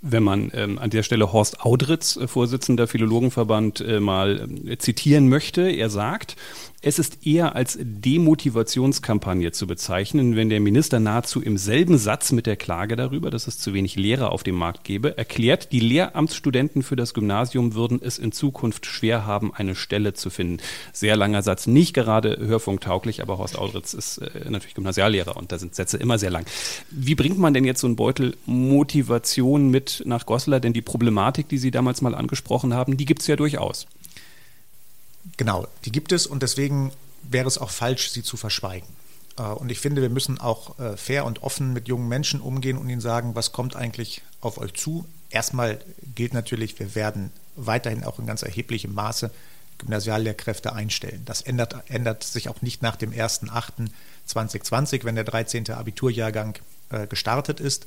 Wenn 0.00 0.22
man 0.22 0.52
ähm, 0.54 0.78
an 0.78 0.90
der 0.90 1.02
Stelle 1.02 1.32
Horst 1.32 1.60
Audritz, 1.60 2.16
äh, 2.16 2.28
Vorsitzender 2.28 2.86
Philologenverband, 2.86 3.80
äh, 3.80 3.98
mal 3.98 4.48
äh, 4.66 4.78
zitieren 4.78 5.28
möchte, 5.28 5.62
er 5.62 5.90
sagt, 5.90 6.36
es 6.80 7.00
ist 7.00 7.26
eher 7.26 7.56
als 7.56 7.76
Demotivationskampagne 7.80 9.50
zu 9.50 9.66
bezeichnen, 9.66 10.36
wenn 10.36 10.48
der 10.48 10.60
Minister 10.60 11.00
nahezu 11.00 11.42
im 11.42 11.58
selben 11.58 11.98
Satz 11.98 12.30
mit 12.30 12.46
der 12.46 12.54
Klage 12.54 12.94
darüber, 12.94 13.30
dass 13.30 13.48
es 13.48 13.58
zu 13.58 13.74
wenig 13.74 13.96
Lehrer 13.96 14.30
auf 14.30 14.44
dem 14.44 14.54
Markt 14.54 14.84
gebe, 14.84 15.18
erklärt, 15.18 15.72
die 15.72 15.80
Lehramtsstudenten 15.80 16.84
für 16.84 16.94
das 16.94 17.14
Gymnasium 17.14 17.74
würden 17.74 18.00
es 18.00 18.18
in 18.18 18.30
Zukunft 18.30 18.86
schwer 18.86 19.26
haben, 19.26 19.52
eine 19.52 19.74
Stelle 19.74 20.14
zu 20.14 20.30
finden. 20.30 20.62
Sehr 20.92 21.16
langer 21.16 21.42
Satz, 21.42 21.66
nicht 21.66 21.94
gerade 21.94 22.38
hörfunktauglich, 22.38 23.22
aber 23.22 23.38
Horst 23.38 23.58
Audritz 23.58 23.92
ist 23.92 24.18
äh, 24.18 24.48
natürlich 24.48 24.76
Gymnasiallehrer 24.76 25.36
und 25.36 25.50
da 25.50 25.58
sind 25.58 25.74
Sätze 25.74 25.96
immer 25.96 26.16
sehr 26.18 26.30
lang. 26.30 26.46
Wie 26.90 27.16
bringt 27.16 27.38
man 27.40 27.54
denn 27.54 27.64
jetzt 27.64 27.80
so 27.80 27.88
einen 27.88 27.96
Beutel 27.96 28.36
Motivation 28.46 29.68
mit 29.68 29.87
nach 30.04 30.26
Goslar? 30.26 30.60
Denn 30.60 30.72
die 30.72 30.82
Problematik, 30.82 31.48
die 31.48 31.58
Sie 31.58 31.70
damals 31.70 32.00
mal 32.00 32.14
angesprochen 32.14 32.74
haben, 32.74 32.96
die 32.96 33.04
gibt 33.04 33.22
es 33.22 33.28
ja 33.28 33.36
durchaus. 33.36 33.86
Genau, 35.36 35.66
die 35.84 35.92
gibt 35.92 36.12
es 36.12 36.26
und 36.26 36.42
deswegen 36.42 36.92
wäre 37.22 37.46
es 37.46 37.58
auch 37.58 37.70
falsch, 37.70 38.10
sie 38.10 38.22
zu 38.22 38.36
verschweigen. 38.36 38.88
Äh, 39.38 39.42
und 39.42 39.70
ich 39.70 39.80
finde, 39.80 40.02
wir 40.02 40.10
müssen 40.10 40.40
auch 40.40 40.78
äh, 40.78 40.96
fair 40.96 41.24
und 41.24 41.42
offen 41.42 41.72
mit 41.72 41.88
jungen 41.88 42.08
Menschen 42.08 42.40
umgehen 42.40 42.78
und 42.78 42.88
ihnen 42.88 43.00
sagen, 43.00 43.34
was 43.34 43.52
kommt 43.52 43.76
eigentlich 43.76 44.22
auf 44.40 44.58
euch 44.58 44.74
zu. 44.74 45.06
Erstmal 45.30 45.78
gilt 46.14 46.34
natürlich, 46.34 46.78
wir 46.78 46.94
werden 46.94 47.30
weiterhin 47.56 48.04
auch 48.04 48.18
in 48.18 48.26
ganz 48.26 48.42
erheblichem 48.42 48.94
Maße 48.94 49.30
Gymnasiallehrkräfte 49.78 50.72
einstellen. 50.72 51.22
Das 51.24 51.42
ändert, 51.42 51.76
ändert 51.88 52.24
sich 52.24 52.48
auch 52.48 52.62
nicht 52.62 52.82
nach 52.82 52.96
dem 52.96 53.12
1.8.2020, 53.12 55.04
wenn 55.04 55.14
der 55.14 55.24
13. 55.24 55.70
Abiturjahrgang 55.70 56.58
äh, 56.90 57.06
gestartet 57.06 57.60
ist. 57.60 57.86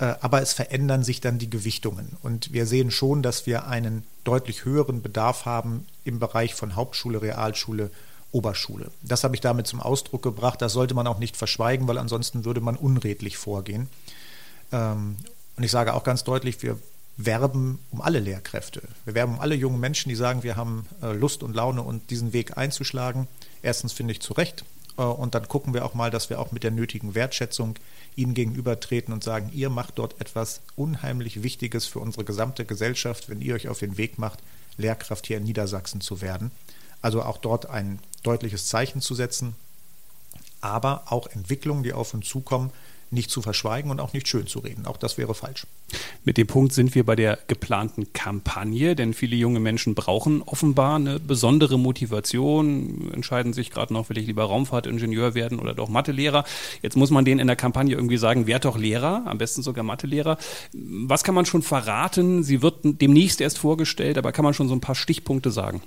Äh, 0.00 0.14
aber 0.20 0.40
es 0.40 0.54
verändern 0.54 1.04
sich 1.04 1.20
dann 1.20 1.38
die 1.38 1.50
Gewichtungen. 1.50 2.16
Und 2.22 2.52
wir 2.52 2.66
sehen 2.66 2.90
schon, 2.90 3.22
dass 3.22 3.46
wir 3.46 3.66
einen 3.66 4.04
deutlich 4.24 4.64
höheren 4.64 5.02
Bedarf 5.02 5.44
haben 5.44 5.86
im 6.04 6.18
Bereich 6.18 6.54
von 6.54 6.74
Hauptschule, 6.74 7.22
Realschule, 7.22 7.90
Oberschule. 8.32 8.90
Das 9.02 9.24
habe 9.24 9.34
ich 9.34 9.40
damit 9.40 9.66
zum 9.66 9.80
Ausdruck 9.80 10.22
gebracht. 10.22 10.62
Das 10.62 10.72
sollte 10.72 10.94
man 10.94 11.06
auch 11.06 11.18
nicht 11.18 11.36
verschweigen, 11.36 11.86
weil 11.86 11.98
ansonsten 11.98 12.44
würde 12.44 12.60
man 12.60 12.76
unredlich 12.76 13.36
vorgehen. 13.36 13.88
Ähm, 14.72 15.16
und 15.56 15.64
ich 15.64 15.70
sage 15.70 15.92
auch 15.92 16.04
ganz 16.04 16.24
deutlich, 16.24 16.62
wir 16.62 16.78
werben 17.18 17.78
um 17.90 18.00
alle 18.00 18.20
Lehrkräfte. 18.20 18.80
Wir 19.04 19.14
werben 19.14 19.34
um 19.34 19.40
alle 19.40 19.54
jungen 19.54 19.80
Menschen, 19.80 20.08
die 20.08 20.14
sagen, 20.14 20.42
wir 20.42 20.56
haben 20.56 20.86
äh, 21.02 21.12
Lust 21.12 21.42
und 21.42 21.54
Laune 21.54 21.82
und 21.82 22.08
diesen 22.08 22.32
Weg 22.32 22.56
einzuschlagen. 22.56 23.28
Erstens 23.62 23.92
finde 23.92 24.12
ich 24.12 24.20
zu 24.20 24.32
Recht. 24.32 24.64
Äh, 25.00 25.04
und 25.04 25.34
dann 25.34 25.48
gucken 25.48 25.74
wir 25.74 25.84
auch 25.84 25.94
mal, 25.94 26.10
dass 26.10 26.30
wir 26.30 26.38
auch 26.38 26.52
mit 26.52 26.62
der 26.62 26.70
nötigen 26.70 27.14
Wertschätzung 27.14 27.74
ihnen 28.14 28.34
gegenübertreten 28.34 29.12
und 29.12 29.24
sagen, 29.24 29.50
ihr 29.52 29.70
macht 29.70 29.98
dort 29.98 30.20
etwas 30.20 30.60
unheimlich 30.76 31.42
Wichtiges 31.42 31.86
für 31.86 32.00
unsere 32.00 32.24
gesamte 32.24 32.64
Gesellschaft, 32.64 33.28
wenn 33.28 33.40
ihr 33.40 33.54
euch 33.54 33.68
auf 33.68 33.78
den 33.78 33.96
Weg 33.96 34.18
macht, 34.18 34.40
Lehrkraft 34.76 35.26
hier 35.26 35.38
in 35.38 35.44
Niedersachsen 35.44 36.00
zu 36.00 36.20
werden. 36.20 36.50
Also 37.02 37.22
auch 37.22 37.38
dort 37.38 37.66
ein 37.66 37.98
deutliches 38.22 38.66
Zeichen 38.66 39.00
zu 39.00 39.14
setzen, 39.14 39.56
aber 40.60 41.04
auch 41.06 41.26
Entwicklungen, 41.28 41.82
die 41.82 41.94
auf 41.94 42.12
uns 42.12 42.28
zukommen, 42.28 42.70
nicht 43.10 43.30
zu 43.30 43.42
verschweigen 43.42 43.90
und 43.90 44.00
auch 44.00 44.12
nicht 44.12 44.28
schön 44.28 44.46
zu 44.46 44.60
reden. 44.60 44.86
Auch 44.86 44.96
das 44.96 45.18
wäre 45.18 45.34
falsch. 45.34 45.66
Mit 46.24 46.36
dem 46.36 46.46
Punkt 46.46 46.72
sind 46.72 46.94
wir 46.94 47.04
bei 47.04 47.16
der 47.16 47.38
geplanten 47.48 48.12
Kampagne, 48.12 48.94
denn 48.94 49.14
viele 49.14 49.34
junge 49.34 49.58
Menschen 49.58 49.94
brauchen 49.94 50.42
offenbar 50.42 50.96
eine 50.96 51.18
besondere 51.18 51.78
Motivation, 51.78 53.10
entscheiden 53.12 53.52
sich 53.52 53.70
gerade 53.70 53.92
noch, 53.92 54.08
will 54.10 54.18
ich 54.18 54.26
lieber 54.26 54.44
Raumfahrtingenieur 54.44 55.34
werden 55.34 55.58
oder 55.58 55.74
doch 55.74 55.88
Mathelehrer. 55.88 56.44
Jetzt 56.82 56.96
muss 56.96 57.10
man 57.10 57.24
denen 57.24 57.40
in 57.40 57.48
der 57.48 57.56
Kampagne 57.56 57.94
irgendwie 57.94 58.18
sagen, 58.18 58.46
werd 58.46 58.64
doch 58.64 58.78
Lehrer, 58.78 59.22
am 59.26 59.38
besten 59.38 59.62
sogar 59.62 59.82
Mathelehrer. 59.82 60.38
Was 60.72 61.24
kann 61.24 61.34
man 61.34 61.46
schon 61.46 61.62
verraten? 61.62 62.44
Sie 62.44 62.62
wird 62.62 62.76
demnächst 62.82 63.40
erst 63.40 63.58
vorgestellt, 63.58 64.18
aber 64.18 64.30
kann 64.30 64.44
man 64.44 64.54
schon 64.54 64.68
so 64.68 64.74
ein 64.74 64.80
paar 64.80 64.94
Stichpunkte 64.94 65.50
sagen? 65.50 65.82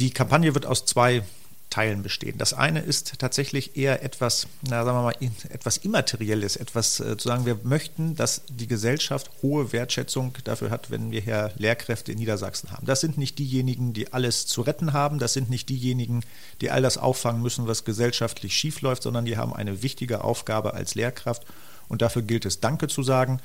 Die 0.00 0.10
Kampagne 0.10 0.54
wird 0.54 0.66
aus 0.66 0.84
zwei 0.84 1.22
Teilen 1.70 2.02
bestehen. 2.02 2.38
Das 2.38 2.54
eine 2.54 2.80
ist 2.80 3.18
tatsächlich 3.18 3.76
eher 3.76 4.02
etwas, 4.02 4.46
na, 4.62 4.84
sagen 4.84 4.98
wir 4.98 5.02
mal, 5.02 5.30
etwas 5.50 5.76
Immaterielles, 5.76 6.56
etwas 6.56 7.00
äh, 7.00 7.16
zu 7.16 7.28
sagen, 7.28 7.46
wir 7.46 7.58
möchten, 7.62 8.16
dass 8.16 8.42
die 8.48 8.66
Gesellschaft 8.66 9.30
hohe 9.42 9.72
Wertschätzung 9.72 10.32
dafür 10.44 10.70
hat, 10.70 10.90
wenn 10.90 11.10
wir 11.10 11.20
hier 11.20 11.52
Lehrkräfte 11.56 12.12
in 12.12 12.18
Niedersachsen 12.18 12.70
haben. 12.70 12.86
Das 12.86 13.00
sind 13.00 13.18
nicht 13.18 13.38
diejenigen, 13.38 13.92
die 13.92 14.12
alles 14.12 14.46
zu 14.46 14.62
retten 14.62 14.92
haben, 14.92 15.18
das 15.18 15.34
sind 15.34 15.50
nicht 15.50 15.68
diejenigen, 15.68 16.22
die 16.60 16.70
all 16.70 16.82
das 16.82 16.96
auffangen 16.96 17.42
müssen, 17.42 17.66
was 17.66 17.84
gesellschaftlich 17.84 18.54
schiefläuft, 18.54 19.02
sondern 19.02 19.26
die 19.26 19.36
haben 19.36 19.52
eine 19.52 19.82
wichtige 19.82 20.24
Aufgabe 20.24 20.74
als 20.74 20.94
Lehrkraft 20.94 21.44
und 21.88 22.02
dafür 22.02 22.22
gilt 22.22 22.46
es 22.46 22.60
Danke 22.60 22.88
zu 22.88 23.02
sagen 23.02 23.40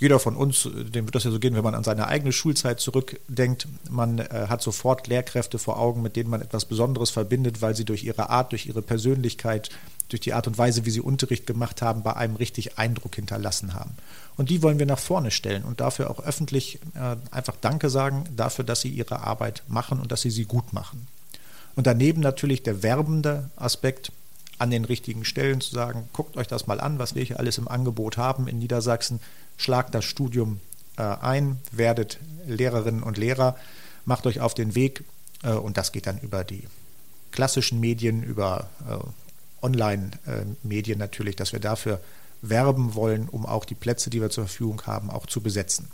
jeder 0.00 0.18
von 0.18 0.34
uns, 0.34 0.62
dem 0.74 1.04
wird 1.04 1.14
das 1.14 1.24
ja 1.24 1.30
so 1.30 1.38
gehen, 1.38 1.54
wenn 1.54 1.62
man 1.62 1.74
an 1.74 1.84
seine 1.84 2.08
eigene 2.08 2.32
Schulzeit 2.32 2.80
zurückdenkt. 2.80 3.68
Man 3.90 4.18
äh, 4.18 4.46
hat 4.48 4.62
sofort 4.62 5.06
Lehrkräfte 5.08 5.58
vor 5.58 5.78
Augen, 5.78 6.00
mit 6.00 6.16
denen 6.16 6.30
man 6.30 6.40
etwas 6.40 6.64
Besonderes 6.64 7.10
verbindet, 7.10 7.60
weil 7.60 7.76
sie 7.76 7.84
durch 7.84 8.02
ihre 8.02 8.30
Art, 8.30 8.52
durch 8.52 8.64
ihre 8.64 8.80
Persönlichkeit, 8.80 9.68
durch 10.08 10.22
die 10.22 10.32
Art 10.32 10.46
und 10.46 10.56
Weise, 10.56 10.86
wie 10.86 10.90
sie 10.90 11.02
Unterricht 11.02 11.46
gemacht 11.46 11.82
haben, 11.82 12.02
bei 12.02 12.16
einem 12.16 12.36
richtig 12.36 12.78
Eindruck 12.78 13.14
hinterlassen 13.14 13.74
haben. 13.74 13.90
Und 14.38 14.48
die 14.48 14.62
wollen 14.62 14.78
wir 14.78 14.86
nach 14.86 14.98
vorne 14.98 15.30
stellen 15.30 15.64
und 15.64 15.80
dafür 15.80 16.10
auch 16.10 16.24
öffentlich 16.24 16.78
äh, 16.94 17.16
einfach 17.30 17.56
Danke 17.60 17.90
sagen 17.90 18.24
dafür, 18.34 18.64
dass 18.64 18.80
sie 18.80 18.88
ihre 18.88 19.20
Arbeit 19.20 19.64
machen 19.68 20.00
und 20.00 20.10
dass 20.12 20.22
sie 20.22 20.30
sie 20.30 20.46
gut 20.46 20.72
machen. 20.72 21.08
Und 21.76 21.86
daneben 21.86 22.22
natürlich 22.22 22.62
der 22.62 22.82
werbende 22.82 23.50
Aspekt, 23.56 24.12
an 24.60 24.70
den 24.70 24.84
richtigen 24.84 25.24
Stellen 25.24 25.60
zu 25.60 25.74
sagen, 25.74 26.08
guckt 26.12 26.36
euch 26.36 26.46
das 26.46 26.66
mal 26.66 26.80
an, 26.80 26.98
was 26.98 27.14
wir 27.14 27.24
hier 27.24 27.38
alles 27.38 27.58
im 27.58 27.68
Angebot 27.68 28.16
haben 28.16 28.46
in 28.46 28.58
Niedersachsen 28.58 29.20
schlagt 29.56 29.94
das 29.94 30.04
Studium 30.04 30.60
äh, 30.96 31.02
ein, 31.02 31.58
werdet 31.70 32.18
Lehrerinnen 32.46 33.02
und 33.02 33.18
Lehrer, 33.18 33.56
macht 34.04 34.26
euch 34.26 34.40
auf 34.40 34.54
den 34.54 34.74
Weg 34.74 35.04
äh, 35.42 35.52
und 35.52 35.76
das 35.76 35.92
geht 35.92 36.06
dann 36.06 36.18
über 36.18 36.44
die 36.44 36.64
klassischen 37.30 37.80
Medien, 37.80 38.22
über 38.22 38.68
äh, 38.88 39.64
Online-Medien 39.64 40.98
natürlich, 40.98 41.36
dass 41.36 41.52
wir 41.52 41.60
dafür 41.60 42.00
werben 42.42 42.94
wollen, 42.94 43.28
um 43.28 43.44
auch 43.44 43.66
die 43.66 43.74
Plätze, 43.74 44.08
die 44.08 44.20
wir 44.20 44.30
zur 44.30 44.46
Verfügung 44.46 44.82
haben, 44.86 45.10
auch 45.10 45.26
zu 45.26 45.42
besetzen. 45.42 45.88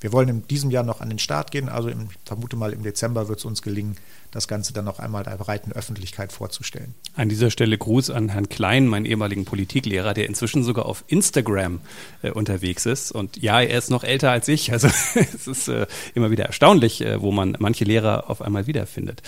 Wir 0.00 0.12
wollen 0.12 0.28
in 0.28 0.48
diesem 0.48 0.70
Jahr 0.70 0.82
noch 0.82 1.00
an 1.00 1.08
den 1.08 1.20
Start 1.20 1.52
gehen, 1.52 1.68
also 1.68 1.88
im, 1.88 2.08
vermute 2.26 2.56
mal 2.56 2.72
im 2.72 2.82
Dezember 2.82 3.28
wird 3.28 3.38
es 3.38 3.44
uns 3.44 3.62
gelingen, 3.62 3.96
das 4.34 4.48
Ganze 4.48 4.72
dann 4.72 4.84
noch 4.84 4.98
einmal 4.98 5.22
der 5.22 5.36
breiten 5.36 5.72
Öffentlichkeit 5.72 6.32
vorzustellen. 6.32 6.94
An 7.14 7.28
dieser 7.28 7.50
Stelle 7.50 7.78
Gruß 7.78 8.10
an 8.10 8.28
Herrn 8.30 8.48
Klein, 8.48 8.86
meinen 8.86 9.06
ehemaligen 9.06 9.44
Politiklehrer, 9.44 10.12
der 10.12 10.26
inzwischen 10.26 10.64
sogar 10.64 10.86
auf 10.86 11.04
Instagram 11.06 11.80
äh, 12.22 12.30
unterwegs 12.30 12.84
ist. 12.84 13.12
Und 13.12 13.40
ja, 13.40 13.60
er 13.60 13.78
ist 13.78 13.90
noch 13.90 14.02
älter 14.02 14.30
als 14.32 14.48
ich. 14.48 14.72
Also 14.72 14.88
es 15.14 15.46
ist 15.46 15.68
äh, 15.68 15.86
immer 16.14 16.30
wieder 16.30 16.46
erstaunlich, 16.46 17.00
äh, 17.00 17.20
wo 17.22 17.30
man 17.30 17.56
manche 17.60 17.84
Lehrer 17.84 18.28
auf 18.28 18.42
einmal 18.42 18.66
wiederfindet. 18.66 19.22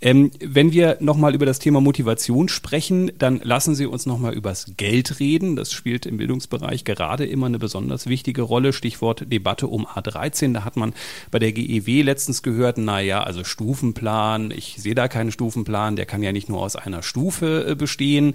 Ähm, 0.00 0.30
wenn 0.40 0.72
wir 0.72 0.98
nochmal 1.00 1.34
über 1.34 1.46
das 1.46 1.58
Thema 1.58 1.80
Motivation 1.80 2.48
sprechen, 2.48 3.12
dann 3.18 3.40
lassen 3.42 3.74
Sie 3.74 3.86
uns 3.86 4.06
nochmal 4.06 4.34
übers 4.34 4.72
Geld 4.76 5.20
reden. 5.20 5.56
Das 5.56 5.72
spielt 5.72 6.06
im 6.06 6.18
Bildungsbereich 6.18 6.84
gerade 6.84 7.26
immer 7.26 7.46
eine 7.46 7.58
besonders 7.58 8.06
wichtige 8.06 8.42
Rolle. 8.42 8.72
Stichwort 8.72 9.24
Debatte 9.32 9.68
um 9.68 9.86
A13. 9.86 10.52
Da 10.52 10.64
hat 10.64 10.76
man 10.76 10.94
bei 11.30 11.38
der 11.38 11.52
GEW 11.52 12.02
letztens 12.02 12.42
gehört, 12.42 12.78
naja, 12.78 13.22
also 13.22 13.42
Stufenplan, 13.44 14.45
ich 14.50 14.76
sehe 14.78 14.94
da 14.94 15.08
keinen 15.08 15.32
Stufenplan, 15.32 15.96
der 15.96 16.06
kann 16.06 16.22
ja 16.22 16.32
nicht 16.32 16.48
nur 16.48 16.60
aus 16.60 16.76
einer 16.76 17.02
Stufe 17.02 17.66
äh, 17.68 17.74
bestehen. 17.74 18.34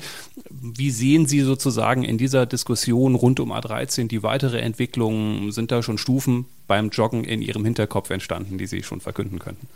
Wie 0.49 0.91
sehen 0.91 1.25
Sie 1.27 1.41
sozusagen 1.41 2.03
in 2.03 2.17
dieser 2.17 2.45
Diskussion 2.45 3.15
rund 3.15 3.39
um 3.39 3.51
A13 3.51 4.07
die 4.07 4.23
weitere 4.23 4.59
Entwicklung? 4.59 5.51
Sind 5.51 5.71
da 5.71 5.83
schon 5.83 5.97
Stufen 5.97 6.45
beim 6.67 6.89
Joggen 6.89 7.23
in 7.23 7.41
Ihrem 7.41 7.65
Hinterkopf 7.65 8.09
entstanden, 8.09 8.57
die 8.57 8.67
Sie 8.67 8.83
schon 8.83 9.01
verkünden 9.01 9.39
könnten? 9.39 9.67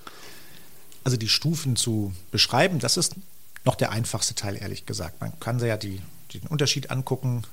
Also 1.04 1.18
die 1.18 1.30
Stufen 1.30 1.76
zu 1.76 2.14
beschreiben, 2.32 2.80
das 2.80 2.98
ist 2.98 3.16
noch 3.64 3.76
der 3.76 3.92
einfachste 3.92 4.36
Teil, 4.36 4.58
ehrlich 4.58 4.86
gesagt. 4.86 5.22
Man 5.22 5.40
kann 5.40 5.60
sich 5.60 5.70
ja 5.70 5.78
die, 5.78 6.02
den 6.34 6.48
Unterschied 6.48 6.92
angucken 6.92 7.44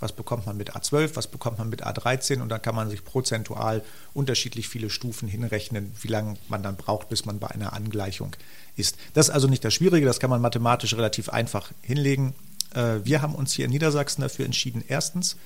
was 0.00 0.12
bekommt 0.12 0.46
man 0.46 0.56
mit 0.56 0.76
A12, 0.76 1.16
was 1.16 1.26
bekommt 1.26 1.58
man 1.58 1.68
mit 1.68 1.84
A13 1.84 2.40
und 2.40 2.48
dann 2.48 2.62
kann 2.62 2.74
man 2.74 2.88
sich 2.88 3.04
prozentual 3.04 3.82
unterschiedlich 4.14 4.68
viele 4.68 4.90
Stufen 4.90 5.28
hinrechnen, 5.28 5.92
wie 6.00 6.08
lange 6.08 6.36
man 6.48 6.62
dann 6.62 6.76
braucht, 6.76 7.08
bis 7.08 7.24
man 7.24 7.38
bei 7.38 7.48
einer 7.48 7.72
Angleichung 7.72 8.36
ist. 8.76 8.96
Das 9.14 9.28
ist 9.28 9.34
also 9.34 9.48
nicht 9.48 9.64
das 9.64 9.74
Schwierige, 9.74 10.06
das 10.06 10.20
kann 10.20 10.30
man 10.30 10.40
mathematisch 10.40 10.94
relativ 10.94 11.28
einfach 11.28 11.70
hinlegen. 11.82 12.34
Äh, 12.74 13.00
wir 13.04 13.22
haben 13.22 13.34
uns 13.34 13.52
hier 13.52 13.64
in 13.64 13.70
Niedersachsen 13.70 14.22
dafür 14.22 14.44
entschieden, 14.44 14.84
erstens, 14.86 15.36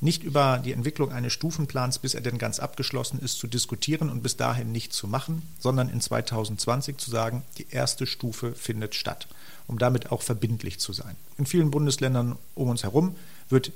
nicht 0.00 0.22
über 0.22 0.60
die 0.64 0.72
Entwicklung 0.72 1.12
eines 1.12 1.32
Stufenplans, 1.32 1.98
bis 1.98 2.14
er 2.14 2.22
denn 2.22 2.38
ganz 2.38 2.58
abgeschlossen 2.58 3.20
ist, 3.20 3.38
zu 3.38 3.46
diskutieren 3.46 4.08
und 4.08 4.22
bis 4.22 4.36
dahin 4.36 4.72
nicht 4.72 4.92
zu 4.92 5.06
machen, 5.06 5.42
sondern 5.58 5.90
in 5.90 6.00
2020 6.00 6.96
zu 6.96 7.10
sagen, 7.10 7.42
die 7.58 7.66
erste 7.70 8.06
Stufe 8.06 8.52
findet 8.52 8.94
statt, 8.94 9.28
um 9.66 9.78
damit 9.78 10.10
auch 10.10 10.22
verbindlich 10.22 10.80
zu 10.80 10.92
sein. 10.92 11.16
In 11.36 11.46
vielen 11.46 11.70
Bundesländern 11.70 12.36
um 12.54 12.70
uns 12.70 12.82
herum 12.82 13.14
wird 13.50 13.72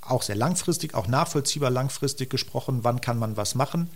auch 0.00 0.22
sehr 0.22 0.36
langfristig, 0.36 0.94
auch 0.94 1.06
nachvollziehbar 1.06 1.70
langfristig 1.70 2.30
gesprochen, 2.30 2.80
wann 2.82 3.00
kann 3.00 3.18
man 3.18 3.36
was 3.36 3.54
machen. 3.54 3.90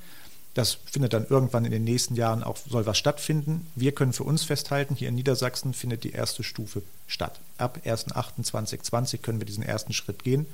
Das 0.55 0.79
findet 0.91 1.13
dann 1.13 1.27
irgendwann 1.29 1.65
in 1.65 1.71
den 1.71 1.85
nächsten 1.85 2.15
Jahren 2.15 2.43
auch, 2.43 2.57
soll 2.69 2.87
was 2.87 2.99
stattfinden. 2.99 3.67
Wir 3.75 3.93
können 3.93 4.13
für 4.13 4.25
uns 4.25 4.45
festhalten, 4.45 4.97
hier 4.97 5.09
in 5.09 5.15
Niedersachsen 5.15 5.75
findet 5.75 6.05
die 6.05 6.13
erste 6.13 6.43
Stufe 6.43 6.83
statt. 7.07 7.39
Ab 7.59 7.79
1.8.2020 7.85 9.19
können 9.19 9.41
wir 9.41 9.47
diesen 9.47 9.63
ersten 9.63 9.93
Schritt 9.93 10.25
gehen. 10.25 10.47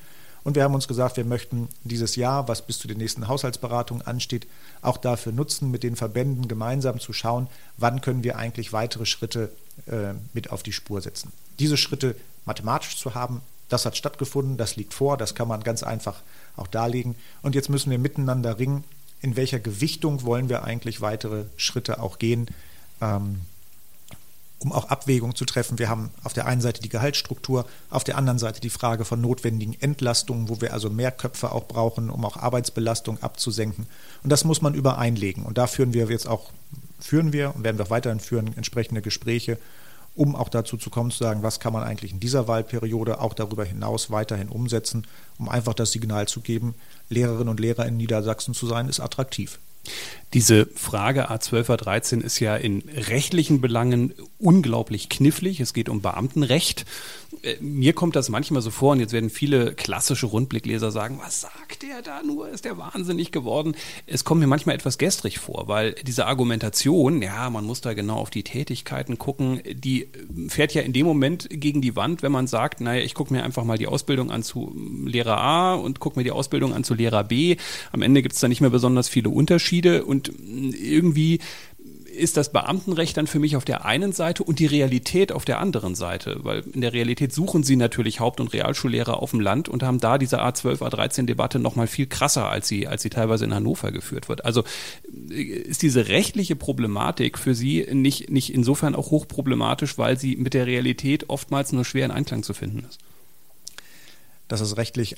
Und 0.42 0.56
wir 0.56 0.62
haben 0.62 0.75
uns 0.75 0.88
gesagt, 0.88 1.16
wir 1.16 1.25
möchten 1.25 1.68
dieses 1.84 2.16
Jahr, 2.16 2.49
was 2.49 2.66
bis 2.66 2.78
zu 2.78 2.87
den 2.87 2.99
nächsten 2.99 3.28
Haushaltsberatungen 3.28 4.06
ansteht, 4.06 4.46
auch 4.82 4.99
dafür 4.99 5.32
nutzen, 5.32 5.70
mit 5.70 5.82
den 5.82 5.96
Verbänden 5.96 6.49
gemeinsam 6.49 7.00
zu 7.00 7.14
schauen, 7.14 7.46
wann 7.78 8.02
können 8.02 8.25
wir 8.25 8.37
eigentlich 8.37 8.75
weitere 8.75 9.06
Schritte 9.06 9.50
äh, 9.87 10.12
mit 10.34 10.50
auf 10.50 10.62
die 10.62 10.75
Spur 10.75 11.00
setzen. 11.00 11.32
Diese 11.58 11.78
Schritte 11.78 12.14
mathematisch 12.44 12.99
zu 12.99 13.14
haben, 13.14 13.40
das 13.68 13.87
hat 13.87 13.97
stattgefunden, 13.97 14.56
das 14.56 14.76
liegt 14.76 14.94
vor, 14.94 15.16
das 15.16 15.35
kann 15.35 15.49
man 15.49 15.62
ganz 15.62 15.83
einfach 15.83 16.23
auch 16.56 16.66
darlegen. 16.66 17.14
Und 17.42 17.54
jetzt 17.54 17.71
müssen 17.71 17.90
wir 17.90 17.99
miteinander 17.99 18.59
ringen, 18.59 18.85
in 19.21 19.37
welcher 19.37 19.59
Gewichtung 19.59 20.23
wollen 20.23 20.49
wir 20.49 20.64
eigentlich 20.64 21.00
weitere 21.00 21.44
Schritte 21.56 22.00
auch 22.00 22.18
gehen. 22.18 22.49
Ähm, 23.00 23.40
um 24.64 24.73
auch 24.73 24.88
Abwägungen 24.88 25.37
zu 25.37 25.44
treffen. 25.44 25.78
Wir 25.78 25.88
haben 25.88 26.11
auf 26.23 26.33
der 26.33 26.47
einen 26.47 26.61
Seite 26.61 26.80
die 26.80 26.88
Gehaltsstruktur, 26.88 27.66
auf 27.90 28.02
der 28.02 28.16
anderen 28.16 28.38
Seite 28.38 28.61
die 28.61 28.71
Frage 28.71 29.04
von 29.04 29.21
notwendigen 29.21 29.76
Entlastungen, 29.80 30.49
wo 30.49 30.61
wir 30.61 30.73
also 30.73 30.90
mehr 30.90 31.12
Köpfe 31.12 31.52
auch 31.52 31.68
brauchen, 31.68 32.11
um 32.11 32.25
auch 32.25 32.37
Arbeitsbelastung 32.37 33.23
abzusenken. 33.23 33.87
Und 34.23 34.30
das 34.30 34.44
muss 34.44 34.62
man 34.62 34.75
übereinlegen. 34.75 35.44
Und 35.44 35.59
da 35.59 35.66
führen 35.66 35.92
wir 35.92 36.09
jetzt 36.09 36.26
auch, 36.26 36.50
führen 36.99 37.33
wir 37.33 37.54
und 37.54 37.62
werden 37.62 37.78
wir 37.78 37.85
auch 37.87 37.90
weiterhin 37.90 38.21
führen, 38.21 38.56
entsprechende 38.56 39.02
Gespräche, 39.02 39.59
um 40.14 40.37
auch 40.37 40.49
dazu 40.49 40.76
zu 40.76 40.90
kommen, 40.90 41.11
zu 41.11 41.18
sagen, 41.18 41.42
was 41.42 41.61
kann 41.61 41.73
man 41.73 41.83
eigentlich 41.83 42.12
in 42.12 42.21
dieser 42.21 42.47
Wahlperiode 42.47 43.21
auch 43.21 43.35
darüber 43.35 43.64
hinaus 43.64 44.11
weiterhin 44.11 44.49
umsetzen, 44.49 45.06
um 45.38 45.49
einfach 45.49 45.75
das 45.75 45.92
Signal 45.92 46.28
zu 46.28 46.40
geben, 46.40 46.75
Lehrerinnen 47.09 47.49
und 47.49 47.61
Lehrer 47.61 47.87
in 47.87 47.97
Niedersachsen 47.97 48.54
zu 48.54 48.66
sein, 48.66 48.88
ist 48.88 49.00
attraktiv. 49.00 49.59
Diese 50.33 50.66
Frage 50.66 51.30
A12, 51.30 51.76
A13 51.76 52.21
ist 52.23 52.40
ja 52.40 52.56
in 52.56 52.83
rechtlichen 52.88 53.61
Belangen 53.61 54.14
unglaublich 54.38 55.09
knifflig. 55.09 55.61
Es 55.61 55.75
geht 55.75 55.88
um 55.88 56.00
Beamtenrecht. 56.00 56.87
Äh, 57.45 57.57
mir 57.61 57.93
kommt 57.93 58.17
das 58.17 58.29
manchmal 58.29 58.63
so 58.63 58.71
vor, 58.71 58.93
und 58.93 59.01
jetzt 59.01 59.13
werden 59.13 59.31
viele 59.31 59.75
klassische 59.75 60.27
Rundblickleser 60.27 60.91
sagen, 60.91 61.19
was 61.23 61.43
sagt 61.43 61.83
der 61.83 62.03
da 62.03 62.23
nur? 62.23 62.49
Ist 62.49 62.65
der 62.65 62.79
wahnsinnig 62.79 63.33
geworden? 63.33 63.77
Es 64.07 64.25
kommt 64.25 64.41
mir 64.41 64.47
manchmal 64.47 64.75
etwas 64.75 64.99
gestrig 64.99 65.39
vor, 65.39 65.69
weil 65.69 65.95
diese 66.03 66.27
Argumentation, 66.27 67.23
ja, 67.23 67.51
man 67.51 67.65
muss 67.65 67.81
da 67.81 67.95
genau 67.95 68.17
auf 68.17 68.31
die 68.31 68.43
Tätigkeiten 68.43 69.19
gucken, 69.19 69.61
die 69.71 70.09
fährt 70.49 70.75
ja 70.75 70.83
in 70.83 70.93
dem 70.93 71.07
Moment 71.07 71.49
gegen 71.51 71.83
die 71.83 71.97
Wand, 71.97 72.23
wenn 72.23 72.33
man 72.33 72.47
sagt, 72.47 72.81
naja, 72.81 73.03
ich 73.03 73.15
gucke 73.15 73.33
mir 73.33 73.45
einfach 73.45 73.65
mal 73.65 73.79
die 73.79 73.87
Ausbildung 73.87 74.31
an 74.31 74.43
zu 74.43 74.75
Lehrer 75.05 75.39
A 75.39 75.75
und 75.75 76.01
gucke 76.01 76.19
mir 76.19 76.25
die 76.25 76.31
Ausbildung 76.31 76.73
an 76.73 76.85
zu 76.85 76.95
Lehrer 76.95 77.25
B. 77.25 77.57
Am 77.93 78.03
Ende 78.03 78.23
gibt 78.23 78.35
es 78.35 78.41
da 78.41 78.49
nicht 78.49 78.61
mehr 78.61 78.71
besonders 78.71 79.09
viele 79.09 79.29
Unterschiede 79.29 80.05
und 80.05 80.33
irgendwie 80.39 81.41
ist 82.14 82.37
das 82.37 82.50
Beamtenrecht 82.52 83.16
dann 83.16 83.26
für 83.26 83.38
mich 83.38 83.56
auf 83.56 83.64
der 83.64 83.85
einen 83.85 84.12
Seite 84.12 84.42
und 84.42 84.59
die 84.59 84.66
Realität 84.66 85.33
auf 85.33 85.44
der 85.44 85.61
anderen 85.61 85.94
Seite, 85.94 86.38
weil 86.42 86.61
in 86.73 86.80
der 86.80 86.92
Realität 86.92 87.33
suchen 87.33 87.62
sie 87.62 87.76
natürlich 87.76 88.21
Haupt- 88.21 88.40
und 88.40 88.52
Realschullehrer 88.52 89.23
auf 89.23 89.30
dem 89.30 89.40
Land 89.40 89.68
und 89.68 89.83
haben 89.83 90.00
da 90.00 90.18
diese 90.18 90.42
A12, 90.42 90.78
A13-Debatte 90.78 91.59
noch 91.59 91.76
mal 91.76 91.87
viel 91.87 92.06
krasser, 92.06 92.49
als 92.49 92.68
sie, 92.68 92.87
als 92.87 93.02
sie 93.02 93.11
teilweise 93.11 93.44
in 93.44 93.54
Hannover 93.54 93.92
geführt 93.92 94.28
wird. 94.28 94.44
Also 94.44 94.64
äh, 95.30 95.42
ist 95.42 95.83
diese 95.83 96.09
rechtliche 96.09 96.56
Problematik 96.56 97.38
für 97.38 97.54
sie 97.54 97.87
nicht, 97.92 98.30
nicht 98.30 98.52
insofern 98.52 98.94
auch 98.94 99.11
hochproblematisch, 99.11 99.99
weil 99.99 100.18
sie 100.18 100.37
mit 100.37 100.54
der 100.54 100.66
Realität 100.66 101.28
oftmals 101.28 101.73
nur 101.73 101.85
schwer 101.85 102.06
in 102.06 102.11
Einklang 102.11 102.42
zu 102.42 102.54
finden 102.54 102.87
ist. 102.88 102.99
Dass 104.49 104.60
es 104.60 104.76
rechtlich 104.76 105.17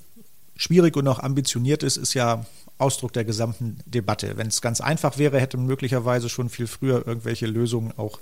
schwierig 0.57 0.97
und 0.97 1.07
auch 1.09 1.19
ambitioniert 1.19 1.83
ist, 1.83 1.97
ist 1.97 2.15
ja 2.15 2.47
Ausdruck 2.79 3.13
der 3.13 3.25
gesamten 3.25 3.79
Debatte. 3.87 4.37
Wenn 4.37 4.49
es 4.49 4.61
ganz 4.61 4.81
einfach 4.81 5.19
wäre, 5.19 5.41
hätte 5.41 5.57
man 5.57 5.67
möglicherweise 5.67 6.29
schon 6.29 6.51
viel 6.51 6.67
früher 6.67 7.07
irgendwelche 7.07 7.47
Lösungen 7.47 7.93
auch 7.97 8.19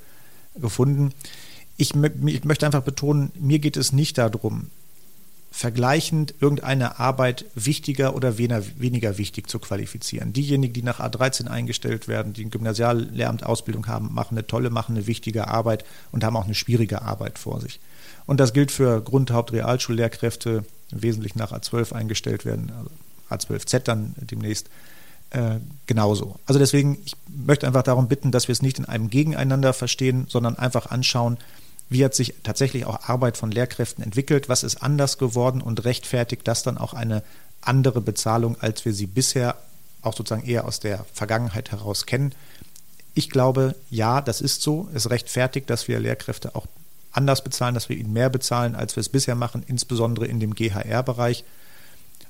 gefunden. 0.55 1.13
Ich, 1.77 1.93
ich 1.95 2.45
möchte 2.45 2.67
einfach 2.67 2.83
betonen, 2.83 3.33
mir 3.39 3.59
geht 3.59 3.77
es 3.77 3.93
nicht 3.93 4.19
darum, 4.19 4.71
vergleichend 5.55 6.35
irgendeine 6.41 6.99
Arbeit 6.99 7.45
wichtiger 7.55 8.17
oder 8.17 8.39
weniger 8.39 9.19
wichtig 9.19 9.49
zu 9.49 9.61
qualifizieren. 9.61 10.33
Diejenigen, 10.33 10.75
die 10.75 10.83
nach 10.83 10.99
A13 10.99 11.47
eingestellt 11.47 12.09
werden, 12.09 12.33
die 12.33 12.43
eine 12.43 12.51
Gymnasiallehramtausbildung 12.51 13.87
haben, 13.87 14.13
machen 14.13 14.37
eine 14.37 14.49
tolle, 14.49 14.71
machen 14.71 14.97
eine 14.97 15.07
wichtige 15.07 15.47
Arbeit 15.47 15.85
und 16.11 16.25
haben 16.25 16.37
auch 16.37 16.47
eine 16.47 16.57
schwierige 16.57 17.03
Arbeit 17.03 17.39
vor 17.39 17.61
sich. 17.61 17.79
Und 18.27 18.41
das 18.41 18.53
gilt 18.53 18.73
für 18.73 19.01
Grund-, 19.01 19.31
Haupt-, 19.31 19.53
Realschullehrkräfte, 19.53 20.65
wesentlich 20.91 21.37
nach 21.37 21.53
A12 21.53 21.93
eingestellt 21.93 22.45
werden, 22.45 22.73
also 22.77 22.91
A12Z 23.35 23.81
dann 23.81 24.15
demnächst 24.19 24.69
äh, 25.31 25.59
genauso. 25.87 26.37
Also 26.47 26.59
deswegen, 26.59 26.99
ich 27.05 27.17
möchte 27.29 27.67
einfach 27.67 27.83
darum 27.83 28.09
bitten, 28.09 28.31
dass 28.31 28.49
wir 28.49 28.53
es 28.53 28.63
nicht 28.63 28.79
in 28.79 28.85
einem 28.85 29.11
Gegeneinander 29.11 29.73
verstehen, 29.73 30.27
sondern 30.29 30.57
einfach 30.59 30.91
anschauen, 30.91 31.39
wie 31.89 32.05
hat 32.05 32.15
sich 32.15 32.35
tatsächlich 32.43 32.87
auch 32.87 33.09
Arbeit 33.09 33.37
von 33.37 33.51
Lehrkräften 33.51 34.03
entwickelt, 34.03 34.49
was 34.49 34.63
ist 34.63 34.83
anders 34.83 35.19
geworden 35.19 35.61
und 35.61 35.85
rechtfertigt 35.85 36.47
das 36.49 36.63
dann 36.63 36.79
auch 36.79 36.95
eine 36.95 37.23
andere 37.61 38.01
Bezahlung, 38.01 38.57
als 38.61 38.85
wir 38.85 38.93
sie 38.93 39.07
bisher 39.07 39.57
auch 40.03 40.15
sozusagen 40.15 40.47
eher 40.47 40.67
aus 40.67 40.81
der 40.81 41.05
Vergangenheit 41.13 41.71
heraus 41.73 42.07
kennen. 42.07 42.35
Ich 43.15 43.31
glaube, 43.31 43.75
ja, 43.91 44.21
das 44.21 44.41
ist 44.41 44.63
so. 44.63 44.89
Es 44.93 45.11
rechtfertigt, 45.11 45.71
dass 45.71 45.89
wir 45.89 46.01
Lehrkräfte 46.01 46.55
auch 46.55 46.67
anders 47.13 47.45
bezahlen, 47.45 47.75
dass 47.75 47.89
wir 47.89 47.97
ihnen 47.97 48.13
mehr 48.13 48.29
bezahlen, 48.29 48.75
als 48.75 48.97
wir 48.97 49.01
es 49.01 49.09
bisher 49.09 49.35
machen, 49.35 49.63
insbesondere 49.67 50.27
in 50.27 50.41
dem 50.41 50.55
GHR-Bereich. 50.55 51.45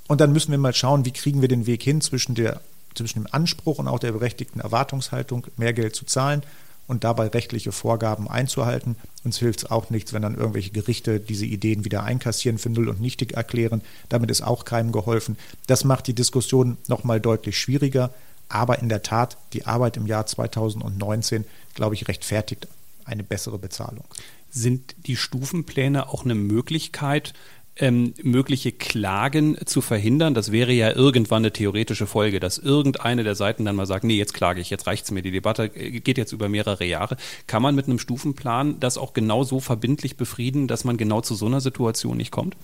Und 0.06 0.20
dann 0.20 0.32
müssen 0.32 0.50
wir 0.50 0.58
mal 0.58 0.74
schauen, 0.74 1.04
wie 1.04 1.12
kriegen 1.12 1.40
wir 1.40 1.48
den 1.48 1.66
Weg 1.66 1.82
hin 1.82 2.00
zwischen, 2.00 2.34
der, 2.34 2.60
zwischen 2.94 3.20
dem 3.20 3.28
Anspruch 3.32 3.78
und 3.78 3.88
auch 3.88 3.98
der 3.98 4.12
berechtigten 4.12 4.60
Erwartungshaltung, 4.60 5.46
mehr 5.56 5.72
Geld 5.72 5.96
zu 5.96 6.04
zahlen 6.04 6.42
und 6.86 7.04
dabei 7.04 7.28
rechtliche 7.28 7.72
Vorgaben 7.72 8.28
einzuhalten. 8.28 8.96
Uns 9.24 9.38
hilft 9.38 9.60
es 9.60 9.70
auch 9.70 9.90
nichts, 9.90 10.12
wenn 10.12 10.22
dann 10.22 10.36
irgendwelche 10.36 10.70
Gerichte 10.70 11.20
diese 11.20 11.46
Ideen 11.46 11.84
wieder 11.84 12.04
einkassieren, 12.04 12.58
für 12.58 12.70
null 12.70 12.88
und 12.88 13.00
nichtig 13.00 13.32
erklären. 13.32 13.82
Damit 14.08 14.30
ist 14.30 14.42
auch 14.42 14.64
keinem 14.64 14.92
geholfen. 14.92 15.38
Das 15.66 15.84
macht 15.84 16.06
die 16.06 16.14
Diskussion 16.14 16.76
nochmal 16.86 17.20
deutlich 17.20 17.58
schwieriger. 17.58 18.10
Aber 18.50 18.78
in 18.80 18.90
der 18.90 19.02
Tat, 19.02 19.38
die 19.54 19.66
Arbeit 19.66 19.96
im 19.96 20.06
Jahr 20.06 20.26
2019, 20.26 21.46
glaube 21.74 21.94
ich, 21.94 22.08
rechtfertigt 22.08 22.68
eine 23.06 23.22
bessere 23.22 23.58
Bezahlung. 23.58 24.04
Sind 24.50 24.94
die 25.06 25.16
Stufenpläne 25.16 26.08
auch 26.10 26.24
eine 26.24 26.34
Möglichkeit, 26.34 27.32
ähm, 27.76 28.14
mögliche 28.22 28.72
Klagen 28.72 29.56
zu 29.64 29.80
verhindern. 29.80 30.34
Das 30.34 30.52
wäre 30.52 30.72
ja 30.72 30.94
irgendwann 30.94 31.42
eine 31.42 31.52
theoretische 31.52 32.06
Folge, 32.06 32.40
dass 32.40 32.58
irgendeine 32.58 33.24
der 33.24 33.34
Seiten 33.34 33.64
dann 33.64 33.76
mal 33.76 33.86
sagt, 33.86 34.04
nee, 34.04 34.16
jetzt 34.16 34.34
klage 34.34 34.60
ich, 34.60 34.70
jetzt 34.70 34.86
reicht's 34.86 35.10
mir, 35.10 35.22
die 35.22 35.32
Debatte 35.32 35.64
äh, 35.74 36.00
geht 36.00 36.18
jetzt 36.18 36.32
über 36.32 36.48
mehrere 36.48 36.84
Jahre. 36.84 37.16
Kann 37.46 37.62
man 37.62 37.74
mit 37.74 37.86
einem 37.86 37.98
Stufenplan 37.98 38.78
das 38.80 38.98
auch 38.98 39.12
genau 39.12 39.44
so 39.44 39.60
verbindlich 39.60 40.16
befrieden, 40.16 40.68
dass 40.68 40.84
man 40.84 40.96
genau 40.96 41.20
zu 41.20 41.34
so 41.34 41.46
einer 41.46 41.60
Situation 41.60 42.16
nicht 42.16 42.30
kommt? 42.30 42.56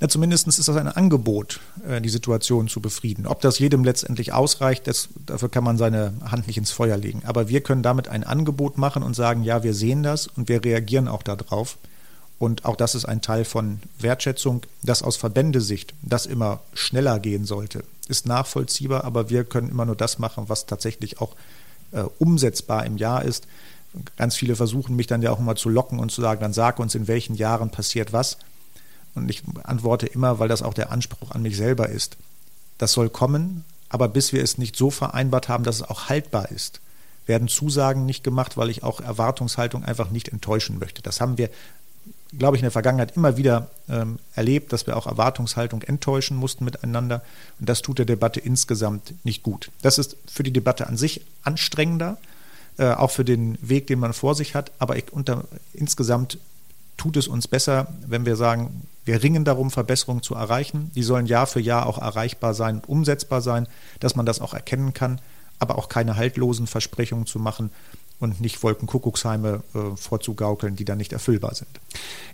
Na, 0.00 0.08
zumindest 0.08 0.46
ist 0.46 0.68
das 0.68 0.76
ein 0.76 0.86
Angebot, 0.86 1.60
äh, 1.88 2.00
die 2.00 2.08
Situation 2.08 2.68
zu 2.68 2.80
befrieden. 2.80 3.26
Ob 3.26 3.40
das 3.40 3.58
jedem 3.58 3.82
letztendlich 3.82 4.32
ausreicht, 4.32 4.86
das, 4.86 5.08
dafür 5.26 5.48
kann 5.48 5.64
man 5.64 5.78
seine 5.78 6.12
Hand 6.30 6.46
nicht 6.46 6.58
ins 6.58 6.70
Feuer 6.70 6.96
legen. 6.96 7.22
Aber 7.24 7.48
wir 7.48 7.60
können 7.62 7.82
damit 7.82 8.06
ein 8.06 8.22
Angebot 8.22 8.78
machen 8.78 9.02
und 9.02 9.14
sagen, 9.14 9.42
ja, 9.42 9.64
wir 9.64 9.74
sehen 9.74 10.04
das 10.04 10.28
und 10.28 10.48
wir 10.48 10.64
reagieren 10.64 11.08
auch 11.08 11.24
darauf. 11.24 11.78
Und 12.38 12.64
auch 12.64 12.76
das 12.76 12.94
ist 12.94 13.04
ein 13.04 13.20
Teil 13.20 13.44
von 13.44 13.80
Wertschätzung, 13.98 14.62
dass 14.82 15.02
aus 15.02 15.16
Verbändesicht 15.16 15.94
das 16.02 16.26
immer 16.26 16.60
schneller 16.72 17.18
gehen 17.18 17.44
sollte, 17.44 17.82
ist 18.08 18.26
nachvollziehbar, 18.26 19.04
aber 19.04 19.28
wir 19.28 19.44
können 19.44 19.68
immer 19.68 19.84
nur 19.84 19.96
das 19.96 20.18
machen, 20.18 20.48
was 20.48 20.66
tatsächlich 20.66 21.20
auch 21.20 21.34
äh, 21.92 22.02
umsetzbar 22.18 22.86
im 22.86 22.96
Jahr 22.96 23.24
ist. 23.24 23.46
Ganz 24.16 24.36
viele 24.36 24.54
versuchen 24.54 24.94
mich 24.94 25.08
dann 25.08 25.22
ja 25.22 25.32
auch 25.32 25.40
immer 25.40 25.56
zu 25.56 25.68
locken 25.68 25.98
und 25.98 26.12
zu 26.12 26.20
sagen, 26.20 26.40
dann 26.40 26.52
sag 26.52 26.78
uns, 26.78 26.94
in 26.94 27.08
welchen 27.08 27.34
Jahren 27.34 27.70
passiert 27.70 28.12
was. 28.12 28.38
Und 29.14 29.28
ich 29.28 29.42
antworte 29.64 30.06
immer, 30.06 30.38
weil 30.38 30.48
das 30.48 30.62
auch 30.62 30.74
der 30.74 30.92
Anspruch 30.92 31.32
an 31.32 31.42
mich 31.42 31.56
selber 31.56 31.88
ist. 31.88 32.16
Das 32.76 32.92
soll 32.92 33.10
kommen, 33.10 33.64
aber 33.88 34.08
bis 34.08 34.32
wir 34.32 34.42
es 34.44 34.58
nicht 34.58 34.76
so 34.76 34.90
vereinbart 34.90 35.48
haben, 35.48 35.64
dass 35.64 35.76
es 35.76 35.82
auch 35.82 36.08
haltbar 36.08 36.50
ist, 36.50 36.80
werden 37.26 37.48
Zusagen 37.48 38.06
nicht 38.06 38.22
gemacht, 38.22 38.56
weil 38.56 38.70
ich 38.70 38.84
auch 38.84 39.00
Erwartungshaltung 39.00 39.84
einfach 39.84 40.10
nicht 40.10 40.28
enttäuschen 40.28 40.78
möchte. 40.78 41.02
Das 41.02 41.20
haben 41.20 41.36
wir 41.36 41.50
glaube 42.36 42.56
ich, 42.56 42.62
in 42.62 42.66
der 42.66 42.70
Vergangenheit 42.70 43.16
immer 43.16 43.36
wieder 43.36 43.68
ähm, 43.88 44.18
erlebt, 44.34 44.72
dass 44.72 44.86
wir 44.86 44.96
auch 44.96 45.06
Erwartungshaltung 45.06 45.82
enttäuschen 45.82 46.36
mussten 46.36 46.64
miteinander. 46.64 47.22
Und 47.58 47.68
das 47.68 47.80
tut 47.80 47.98
der 47.98 48.06
Debatte 48.06 48.40
insgesamt 48.40 49.14
nicht 49.24 49.42
gut. 49.42 49.70
Das 49.82 49.98
ist 49.98 50.16
für 50.26 50.42
die 50.42 50.52
Debatte 50.52 50.86
an 50.86 50.96
sich 50.96 51.22
anstrengender, 51.42 52.18
äh, 52.76 52.92
auch 52.92 53.10
für 53.10 53.24
den 53.24 53.56
Weg, 53.62 53.86
den 53.86 53.98
man 53.98 54.12
vor 54.12 54.34
sich 54.34 54.54
hat. 54.54 54.72
Aber 54.78 54.96
unter, 55.12 55.44
insgesamt 55.72 56.38
tut 56.98 57.16
es 57.16 57.28
uns 57.28 57.48
besser, 57.48 57.88
wenn 58.06 58.26
wir 58.26 58.36
sagen, 58.36 58.82
wir 59.04 59.22
ringen 59.22 59.44
darum, 59.44 59.70
Verbesserungen 59.70 60.22
zu 60.22 60.34
erreichen. 60.34 60.90
Die 60.94 61.02
sollen 61.02 61.26
Jahr 61.26 61.46
für 61.46 61.60
Jahr 61.60 61.86
auch 61.86 61.98
erreichbar 61.98 62.52
sein 62.52 62.76
und 62.76 62.88
umsetzbar 62.88 63.40
sein, 63.40 63.66
dass 64.00 64.16
man 64.16 64.26
das 64.26 64.40
auch 64.40 64.52
erkennen 64.52 64.92
kann, 64.92 65.18
aber 65.58 65.78
auch 65.78 65.88
keine 65.88 66.16
haltlosen 66.16 66.66
Versprechungen 66.66 67.24
zu 67.24 67.38
machen 67.38 67.70
und 68.20 68.40
nicht 68.40 68.62
Wolkenkuckucksheime 68.62 69.62
äh, 69.74 69.96
vorzugaukeln, 69.96 70.74
die 70.76 70.84
dann 70.84 70.98
nicht 70.98 71.12
erfüllbar 71.12 71.54
sind. 71.54 71.68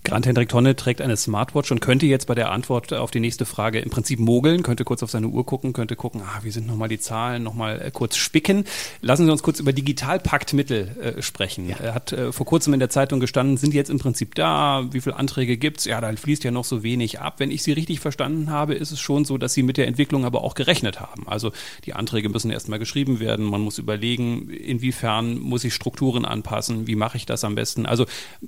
Grant 0.02 0.26
Hendrik 0.26 0.48
Tonne 0.48 0.76
trägt 0.76 1.00
eine 1.00 1.16
Smartwatch 1.16 1.70
und 1.70 1.80
könnte 1.80 2.06
jetzt 2.06 2.26
bei 2.26 2.34
der 2.34 2.50
Antwort 2.50 2.92
auf 2.92 3.10
die 3.10 3.20
nächste 3.20 3.46
Frage 3.46 3.80
im 3.80 3.90
Prinzip 3.90 4.18
mogeln, 4.18 4.62
könnte 4.62 4.84
kurz 4.84 5.02
auf 5.02 5.10
seine 5.10 5.28
Uhr 5.28 5.44
gucken, 5.46 5.72
könnte 5.72 5.96
gucken, 5.96 6.22
ah, 6.22 6.40
wie 6.42 6.50
sind 6.50 6.66
nochmal 6.66 6.88
die 6.88 6.98
Zahlen, 6.98 7.42
nochmal 7.42 7.80
äh, 7.80 7.90
kurz 7.90 8.16
spicken. 8.16 8.64
Lassen 9.02 9.26
Sie 9.26 9.32
uns 9.32 9.42
kurz 9.42 9.60
über 9.60 9.72
Digitalpaktmittel 9.72 11.16
äh, 11.18 11.22
sprechen. 11.22 11.68
Ja. 11.68 11.76
Er 11.76 11.94
hat 11.94 12.12
äh, 12.12 12.32
vor 12.32 12.46
kurzem 12.46 12.74
in 12.74 12.80
der 12.80 12.90
Zeitung 12.90 13.20
gestanden, 13.20 13.56
sind 13.56 13.74
jetzt 13.74 13.90
im 13.90 13.98
Prinzip 13.98 14.34
da, 14.34 14.86
wie 14.90 15.00
viele 15.00 15.16
Anträge 15.16 15.56
gibt's? 15.56 15.84
Ja, 15.84 16.00
da 16.00 16.14
fließt 16.14 16.44
ja 16.44 16.50
noch 16.50 16.64
so 16.64 16.82
wenig 16.82 17.20
ab. 17.20 17.34
Wenn 17.38 17.50
ich 17.50 17.62
Sie 17.62 17.72
richtig 17.72 18.00
verstanden 18.00 18.50
habe, 18.50 18.74
ist 18.74 18.90
es 18.90 19.00
schon 19.00 19.24
so, 19.24 19.38
dass 19.38 19.52
Sie 19.52 19.62
mit 19.62 19.76
der 19.76 19.86
Entwicklung 19.86 20.24
aber 20.24 20.44
auch 20.44 20.54
gerechnet 20.54 21.00
haben. 21.00 21.28
Also 21.28 21.52
die 21.84 21.94
Anträge 21.94 22.28
müssen 22.28 22.50
erstmal 22.50 22.78
geschrieben 22.78 23.20
werden, 23.20 23.44
man 23.44 23.60
muss 23.60 23.78
überlegen, 23.78 24.50
inwiefern 24.50 25.38
muss 25.38 25.64
ich 25.64 25.73
Strukturen 25.74 26.24
anpassen? 26.24 26.86
Wie 26.86 26.96
mache 26.96 27.16
ich 27.16 27.26
das 27.26 27.44
am 27.44 27.54
besten? 27.54 27.86
Also 27.86 28.06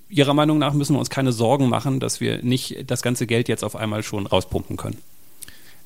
Ihrer 0.08 0.34
Meinung 0.34 0.58
nach 0.58 0.72
müssen 0.72 0.94
wir 0.94 1.00
uns 1.00 1.10
keine 1.10 1.32
Sorgen 1.32 1.68
machen, 1.68 2.00
dass 2.00 2.20
wir 2.20 2.42
nicht 2.42 2.90
das 2.90 3.02
ganze 3.02 3.26
Geld 3.26 3.48
jetzt 3.48 3.64
auf 3.64 3.76
einmal 3.76 4.02
schon 4.02 4.26
rauspumpen 4.26 4.76
können. 4.76 4.98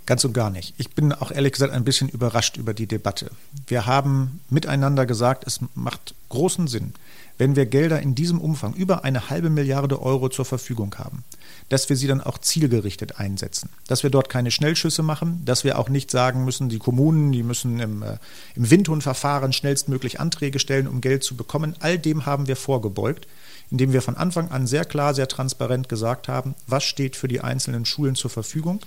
Ganz 0.06 0.24
und 0.24 0.32
gar 0.32 0.50
nicht. 0.50 0.74
Ich 0.78 0.90
bin 0.90 1.12
auch 1.12 1.30
ehrlich 1.30 1.52
gesagt 1.52 1.72
ein 1.72 1.84
bisschen 1.84 2.08
überrascht 2.08 2.56
über 2.56 2.74
die 2.74 2.86
Debatte. 2.86 3.30
Wir 3.66 3.86
haben 3.86 4.40
miteinander 4.48 5.06
gesagt, 5.06 5.44
es 5.46 5.60
macht 5.74 6.14
großen 6.30 6.66
Sinn, 6.66 6.94
wenn 7.38 7.56
wir 7.56 7.66
Gelder 7.66 8.00
in 8.00 8.14
diesem 8.14 8.40
Umfang, 8.40 8.74
über 8.74 9.04
eine 9.04 9.30
halbe 9.30 9.50
Milliarde 9.50 10.02
Euro 10.02 10.28
zur 10.28 10.44
Verfügung 10.44 10.94
haben, 10.98 11.22
dass 11.70 11.88
wir 11.88 11.96
sie 11.96 12.08
dann 12.08 12.20
auch 12.20 12.36
zielgerichtet 12.36 13.18
einsetzen. 13.18 13.70
Dass 13.86 14.02
wir 14.02 14.10
dort 14.10 14.28
keine 14.28 14.50
Schnellschüsse 14.50 15.02
machen, 15.02 15.40
dass 15.44 15.64
wir 15.64 15.78
auch 15.78 15.88
nicht 15.88 16.10
sagen 16.10 16.44
müssen, 16.44 16.68
die 16.68 16.78
Kommunen, 16.78 17.32
die 17.32 17.42
müssen 17.42 17.80
im, 17.80 18.02
äh, 18.02 18.18
im 18.56 18.70
Windhundverfahren 18.70 19.52
schnellstmöglich 19.52 20.20
Anträge 20.20 20.58
stellen, 20.58 20.88
um 20.88 21.00
Geld 21.00 21.24
zu 21.24 21.36
bekommen. 21.36 21.76
All 21.80 21.98
dem 21.98 22.26
haben 22.26 22.48
wir 22.48 22.56
vorgebeugt, 22.56 23.26
indem 23.70 23.92
wir 23.92 24.02
von 24.02 24.16
Anfang 24.16 24.50
an 24.50 24.66
sehr 24.66 24.84
klar, 24.84 25.14
sehr 25.14 25.28
transparent 25.28 25.88
gesagt 25.88 26.28
haben, 26.28 26.56
was 26.66 26.84
steht 26.84 27.16
für 27.16 27.28
die 27.28 27.40
einzelnen 27.40 27.86
Schulen 27.86 28.16
zur 28.16 28.30
Verfügung 28.30 28.80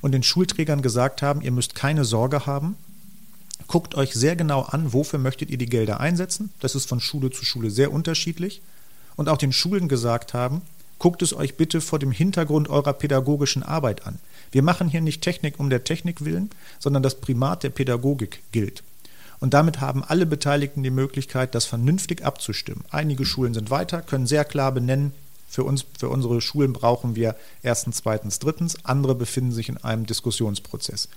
und 0.00 0.12
den 0.12 0.22
Schulträgern 0.22 0.82
gesagt 0.82 1.22
haben, 1.22 1.42
ihr 1.42 1.52
müsst 1.52 1.74
keine 1.74 2.04
Sorge 2.04 2.46
haben, 2.46 2.76
Guckt 3.66 3.94
euch 3.94 4.12
sehr 4.12 4.36
genau 4.36 4.62
an, 4.62 4.92
wofür 4.92 5.18
möchtet 5.18 5.48
ihr 5.48 5.56
die 5.56 5.66
Gelder 5.66 5.98
einsetzen. 5.98 6.52
Das 6.60 6.74
ist 6.74 6.86
von 6.86 7.00
Schule 7.00 7.30
zu 7.30 7.44
Schule 7.44 7.70
sehr 7.70 7.92
unterschiedlich. 7.92 8.60
Und 9.16 9.28
auch 9.28 9.38
den 9.38 9.52
Schulen 9.52 9.88
gesagt 9.88 10.34
haben, 10.34 10.60
guckt 10.98 11.22
es 11.22 11.34
euch 11.34 11.56
bitte 11.56 11.80
vor 11.80 11.98
dem 11.98 12.12
Hintergrund 12.12 12.68
eurer 12.68 12.92
pädagogischen 12.92 13.62
Arbeit 13.62 14.06
an. 14.06 14.18
Wir 14.52 14.62
machen 14.62 14.88
hier 14.88 15.00
nicht 15.00 15.22
Technik 15.22 15.58
um 15.58 15.70
der 15.70 15.84
Technik 15.84 16.24
willen, 16.24 16.50
sondern 16.78 17.02
das 17.02 17.20
Primat 17.20 17.62
der 17.62 17.70
Pädagogik 17.70 18.42
gilt. 18.52 18.82
Und 19.40 19.52
damit 19.52 19.80
haben 19.80 20.04
alle 20.04 20.26
Beteiligten 20.26 20.82
die 20.82 20.90
Möglichkeit, 20.90 21.54
das 21.54 21.64
vernünftig 21.66 22.24
abzustimmen. 22.24 22.84
Einige 22.90 23.26
Schulen 23.26 23.52
sind 23.52 23.70
weiter, 23.70 24.00
können 24.00 24.26
sehr 24.26 24.44
klar 24.44 24.72
benennen, 24.72 25.12
für 25.54 25.62
uns, 25.62 25.84
für 25.98 26.08
unsere 26.08 26.40
Schulen 26.40 26.72
brauchen 26.72 27.14
wir 27.14 27.36
erstens, 27.62 27.98
zweitens, 27.98 28.40
drittens. 28.40 28.84
Andere 28.84 29.14
befinden 29.14 29.52
sich 29.52 29.68
in 29.68 29.76
einem 29.76 30.04
Diskussionsprozess. 30.04 31.08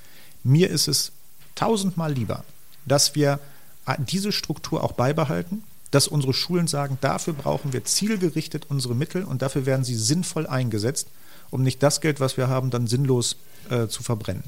Mir 0.44 0.70
ist 0.70 0.88
es 0.88 1.12
tausendmal 1.56 2.14
lieber, 2.14 2.44
dass 2.86 3.16
wir 3.16 3.40
diese 3.98 4.32
Struktur 4.32 4.84
auch 4.84 4.92
beibehalten, 4.92 5.64
dass 5.92 6.08
unsere 6.08 6.34
Schulen 6.34 6.68
sagen, 6.68 6.98
dafür 7.02 7.34
brauchen 7.34 7.74
wir 7.74 7.86
zielgerichtet 7.86 8.66
unsere 8.70 8.96
Mittel 8.96 9.24
und 9.24 9.42
dafür 9.42 9.66
werden 9.66 9.86
sie 9.86 9.96
sinnvoll 9.96 10.48
eingesetzt, 10.48 11.08
um 11.50 11.64
nicht 11.64 11.82
das 11.82 12.02
Geld, 12.02 12.20
was 12.20 12.38
wir 12.38 12.50
haben, 12.50 12.70
dann 12.70 12.88
sinnlos 12.88 13.38
äh, 13.70 13.88
zu 13.88 14.04
verbrennen. 14.04 14.44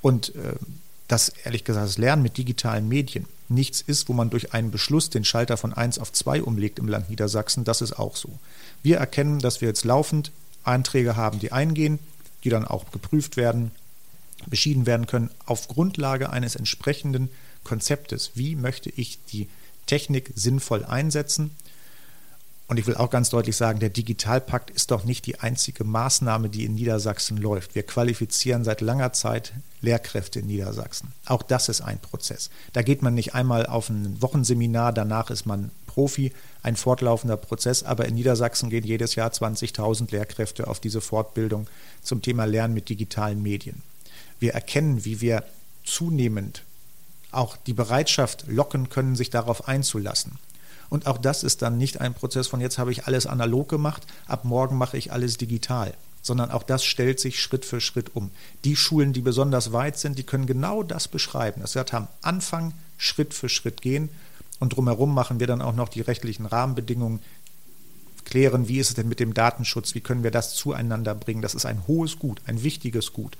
Und 0.00 0.34
äh, 0.36 0.54
dass 1.08 1.28
ehrlich 1.28 1.64
gesagt 1.64 1.86
das 1.86 1.98
Lernen 1.98 2.22
mit 2.22 2.36
digitalen 2.36 2.88
Medien 2.88 3.26
nichts 3.48 3.80
ist, 3.80 4.08
wo 4.08 4.12
man 4.12 4.30
durch 4.30 4.52
einen 4.54 4.70
Beschluss 4.70 5.10
den 5.10 5.24
Schalter 5.24 5.56
von 5.56 5.72
1 5.72 5.98
auf 5.98 6.12
2 6.12 6.42
umlegt 6.42 6.78
im 6.78 6.88
Land 6.88 7.10
Niedersachsen, 7.10 7.64
das 7.64 7.80
ist 7.80 7.98
auch 7.98 8.16
so. 8.16 8.38
Wir 8.82 8.98
erkennen, 8.98 9.38
dass 9.38 9.60
wir 9.60 9.68
jetzt 9.68 9.84
laufend 9.84 10.32
Einträge 10.64 11.16
haben, 11.16 11.38
die 11.38 11.52
eingehen, 11.52 12.00
die 12.42 12.50
dann 12.50 12.64
auch 12.64 12.90
geprüft 12.90 13.36
werden, 13.36 13.70
beschieden 14.46 14.86
werden 14.86 15.06
können 15.06 15.30
auf 15.46 15.68
Grundlage 15.68 16.30
eines 16.30 16.56
entsprechenden 16.56 17.30
Konzeptes. 17.64 18.32
Wie 18.34 18.56
möchte 18.56 18.90
ich 18.90 19.18
die 19.26 19.48
Technik 19.86 20.32
sinnvoll 20.34 20.84
einsetzen? 20.84 21.50
Und 22.68 22.78
ich 22.78 22.86
will 22.86 22.96
auch 22.96 23.10
ganz 23.10 23.30
deutlich 23.30 23.56
sagen, 23.56 23.78
der 23.78 23.90
Digitalpakt 23.90 24.70
ist 24.70 24.90
doch 24.90 25.04
nicht 25.04 25.26
die 25.26 25.38
einzige 25.38 25.84
Maßnahme, 25.84 26.48
die 26.48 26.64
in 26.64 26.74
Niedersachsen 26.74 27.36
läuft. 27.36 27.76
Wir 27.76 27.84
qualifizieren 27.84 28.64
seit 28.64 28.80
langer 28.80 29.12
Zeit 29.12 29.52
Lehrkräfte 29.82 30.40
in 30.40 30.48
Niedersachsen. 30.48 31.12
Auch 31.26 31.44
das 31.44 31.68
ist 31.68 31.80
ein 31.80 32.00
Prozess. 32.00 32.50
Da 32.72 32.82
geht 32.82 33.02
man 33.02 33.14
nicht 33.14 33.34
einmal 33.34 33.66
auf 33.66 33.88
ein 33.88 34.20
Wochenseminar, 34.20 34.92
danach 34.92 35.30
ist 35.30 35.46
man 35.46 35.70
Profi, 35.86 36.32
ein 36.64 36.74
fortlaufender 36.74 37.36
Prozess. 37.36 37.84
Aber 37.84 38.06
in 38.06 38.16
Niedersachsen 38.16 38.68
gehen 38.68 38.84
jedes 38.84 39.14
Jahr 39.14 39.30
20.000 39.30 40.10
Lehrkräfte 40.10 40.66
auf 40.66 40.80
diese 40.80 41.00
Fortbildung 41.00 41.68
zum 42.02 42.20
Thema 42.20 42.46
Lernen 42.46 42.74
mit 42.74 42.88
digitalen 42.88 43.42
Medien. 43.42 43.82
Wir 44.40 44.54
erkennen, 44.54 45.04
wie 45.04 45.20
wir 45.20 45.44
zunehmend 45.84 46.64
auch 47.36 47.56
die 47.56 47.74
Bereitschaft 47.74 48.46
locken 48.48 48.88
können, 48.88 49.16
sich 49.16 49.30
darauf 49.30 49.68
einzulassen. 49.68 50.38
Und 50.88 51.06
auch 51.06 51.18
das 51.18 51.42
ist 51.42 51.62
dann 51.62 51.78
nicht 51.78 52.00
ein 52.00 52.14
Prozess 52.14 52.46
von 52.46 52.60
jetzt 52.60 52.78
habe 52.78 52.92
ich 52.92 53.06
alles 53.06 53.26
analog 53.26 53.68
gemacht, 53.68 54.06
ab 54.26 54.44
morgen 54.44 54.76
mache 54.76 54.96
ich 54.96 55.12
alles 55.12 55.36
digital, 55.36 55.94
sondern 56.22 56.50
auch 56.50 56.62
das 56.62 56.84
stellt 56.84 57.18
sich 57.18 57.40
Schritt 57.40 57.64
für 57.64 57.80
Schritt 57.80 58.14
um. 58.14 58.30
Die 58.64 58.76
Schulen, 58.76 59.12
die 59.12 59.20
besonders 59.20 59.72
weit 59.72 59.98
sind, 59.98 60.18
die 60.18 60.22
können 60.22 60.46
genau 60.46 60.82
das 60.82 61.08
beschreiben. 61.08 61.60
Das 61.60 61.74
heißt, 61.74 61.94
am 61.94 62.08
Anfang 62.22 62.72
Schritt 62.98 63.34
für 63.34 63.48
Schritt 63.48 63.82
gehen 63.82 64.10
und 64.60 64.76
drumherum 64.76 65.12
machen 65.12 65.40
wir 65.40 65.46
dann 65.46 65.62
auch 65.62 65.74
noch 65.74 65.88
die 65.88 66.00
rechtlichen 66.00 66.46
Rahmenbedingungen, 66.46 67.20
klären, 68.24 68.68
wie 68.68 68.78
ist 68.78 68.88
es 68.90 68.94
denn 68.94 69.08
mit 69.08 69.20
dem 69.20 69.34
Datenschutz, 69.34 69.94
wie 69.94 70.00
können 70.00 70.24
wir 70.24 70.32
das 70.32 70.54
zueinander 70.54 71.14
bringen. 71.14 71.42
Das 71.42 71.54
ist 71.54 71.64
ein 71.64 71.86
hohes 71.86 72.18
Gut, 72.18 72.42
ein 72.46 72.62
wichtiges 72.62 73.12
Gut. 73.12 73.36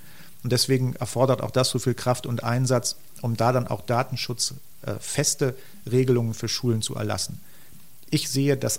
Und 0.47 0.53
deswegen 0.53 0.95
erfordert 0.95 1.43
auch 1.43 1.51
das 1.51 1.71
so 1.71 1.81
viel 1.81 1.95
Kraft 1.95 2.25
und 2.25 2.45
Einsatz, 2.45 2.95
um 3.21 3.37
da 3.37 3.51
dann 3.51 3.67
auch 3.67 3.81
datenschutzfeste 3.81 5.47
äh, 5.49 5.91
Regelungen 5.91 6.35
für 6.35 6.47
Schulen 6.47 6.83
zu 6.83 6.95
erlassen. 6.95 7.41
Ich 8.11 8.29
sehe, 8.29 8.57
dass 8.57 8.79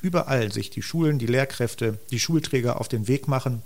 überall 0.00 0.52
sich 0.52 0.70
die 0.70 0.80
Schulen, 0.80 1.18
die 1.18 1.26
Lehrkräfte, 1.26 1.98
die 2.12 2.20
Schulträger 2.20 2.80
auf 2.80 2.86
den 2.86 3.08
Weg 3.08 3.26
machen, 3.26 3.64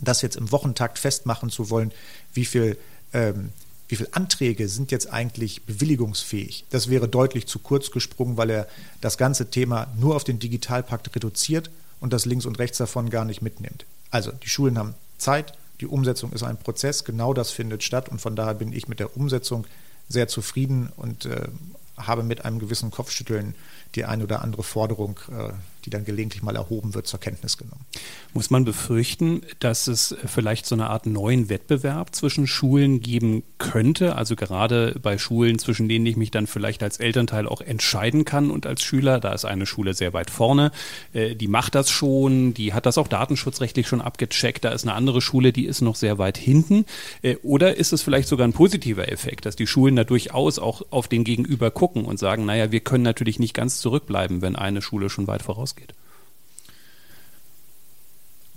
das 0.00 0.22
jetzt 0.22 0.36
im 0.36 0.52
Wochentakt 0.52 1.00
festmachen 1.00 1.50
zu 1.50 1.70
wollen, 1.70 1.90
wie 2.34 2.44
viel 2.44 2.78
ähm, 3.12 3.50
wie 3.88 3.96
viele 3.96 4.14
Anträge 4.14 4.68
sind 4.68 4.92
jetzt 4.92 5.12
eigentlich 5.12 5.62
bewilligungsfähig? 5.64 6.66
Das 6.70 6.88
wäre 6.88 7.08
deutlich 7.08 7.48
zu 7.48 7.58
kurz 7.58 7.90
gesprungen, 7.90 8.36
weil 8.36 8.50
er 8.50 8.68
das 9.00 9.18
ganze 9.18 9.50
Thema 9.50 9.88
nur 9.98 10.14
auf 10.14 10.22
den 10.22 10.38
Digitalpakt 10.38 11.16
reduziert 11.16 11.68
und 11.98 12.12
das 12.12 12.26
links 12.26 12.46
und 12.46 12.60
rechts 12.60 12.78
davon 12.78 13.10
gar 13.10 13.24
nicht 13.24 13.42
mitnimmt. 13.42 13.86
Also 14.12 14.30
die 14.30 14.48
Schulen 14.48 14.78
haben 14.78 14.94
Zeit, 15.18 15.54
die 15.80 15.86
Umsetzung 15.86 16.32
ist 16.32 16.42
ein 16.42 16.58
Prozess, 16.58 17.04
genau 17.04 17.32
das 17.34 17.50
findet 17.50 17.82
statt 17.82 18.08
und 18.08 18.20
von 18.20 18.36
daher 18.36 18.54
bin 18.54 18.72
ich 18.72 18.88
mit 18.88 19.00
der 19.00 19.16
Umsetzung 19.16 19.66
sehr 20.08 20.28
zufrieden 20.28 20.92
und 20.96 21.26
äh, 21.26 21.48
habe 21.96 22.22
mit 22.22 22.44
einem 22.44 22.58
gewissen 22.58 22.90
Kopfschütteln 22.90 23.54
die 23.94 24.04
eine 24.04 24.24
oder 24.24 24.42
andere 24.42 24.62
Forderung, 24.62 25.18
äh, 25.30 25.52
die 25.84 25.90
dann 25.90 26.04
gelegentlich 26.04 26.42
mal 26.42 26.56
erhoben 26.56 26.94
wird, 26.94 27.06
zur 27.06 27.20
Kenntnis 27.20 27.56
genommen. 27.56 27.84
Muss 28.32 28.50
man 28.50 28.64
befürchten, 28.64 29.42
dass 29.58 29.86
es 29.86 30.14
vielleicht 30.26 30.66
so 30.66 30.74
eine 30.74 30.88
Art 30.88 31.06
neuen 31.06 31.48
Wettbewerb 31.48 32.14
zwischen 32.14 32.46
Schulen 32.46 33.00
geben 33.00 33.42
könnte? 33.58 34.16
Also 34.16 34.36
gerade 34.36 34.98
bei 35.02 35.18
Schulen, 35.18 35.58
zwischen 35.58 35.88
denen 35.88 36.06
ich 36.06 36.16
mich 36.16 36.30
dann 36.30 36.46
vielleicht 36.46 36.82
als 36.82 36.98
Elternteil 36.98 37.46
auch 37.46 37.60
entscheiden 37.60 38.24
kann 38.24 38.50
und 38.50 38.66
als 38.66 38.82
Schüler. 38.82 39.20
Da 39.20 39.32
ist 39.32 39.44
eine 39.44 39.66
Schule 39.66 39.94
sehr 39.94 40.12
weit 40.12 40.30
vorne, 40.30 40.70
äh, 41.12 41.34
die 41.34 41.48
macht 41.48 41.74
das 41.74 41.90
schon, 41.90 42.54
die 42.54 42.72
hat 42.72 42.86
das 42.86 42.98
auch 42.98 43.08
datenschutzrechtlich 43.08 43.88
schon 43.88 44.00
abgecheckt. 44.00 44.64
Da 44.64 44.70
ist 44.70 44.84
eine 44.84 44.94
andere 44.94 45.20
Schule, 45.20 45.52
die 45.52 45.66
ist 45.66 45.80
noch 45.80 45.96
sehr 45.96 46.18
weit 46.18 46.38
hinten. 46.38 46.84
Äh, 47.22 47.36
oder 47.42 47.76
ist 47.76 47.92
es 47.92 48.02
vielleicht 48.02 48.28
sogar 48.28 48.46
ein 48.46 48.52
positiver 48.52 49.10
Effekt, 49.10 49.46
dass 49.46 49.56
die 49.56 49.66
Schulen 49.66 49.96
da 49.96 50.04
durchaus 50.04 50.58
auch 50.58 50.82
auf 50.90 51.08
den 51.08 51.24
Gegenüber 51.24 51.70
gucken 51.70 52.04
und 52.04 52.18
sagen, 52.18 52.44
naja, 52.44 52.72
wir 52.72 52.80
können 52.80 53.04
natürlich 53.04 53.38
nicht 53.38 53.54
ganz 53.54 53.80
zurückbleiben, 53.80 54.42
wenn 54.42 54.56
eine 54.56 54.82
Schule 54.82 55.10
schon 55.10 55.26
weit 55.26 55.42
vorausgeht? 55.70 55.94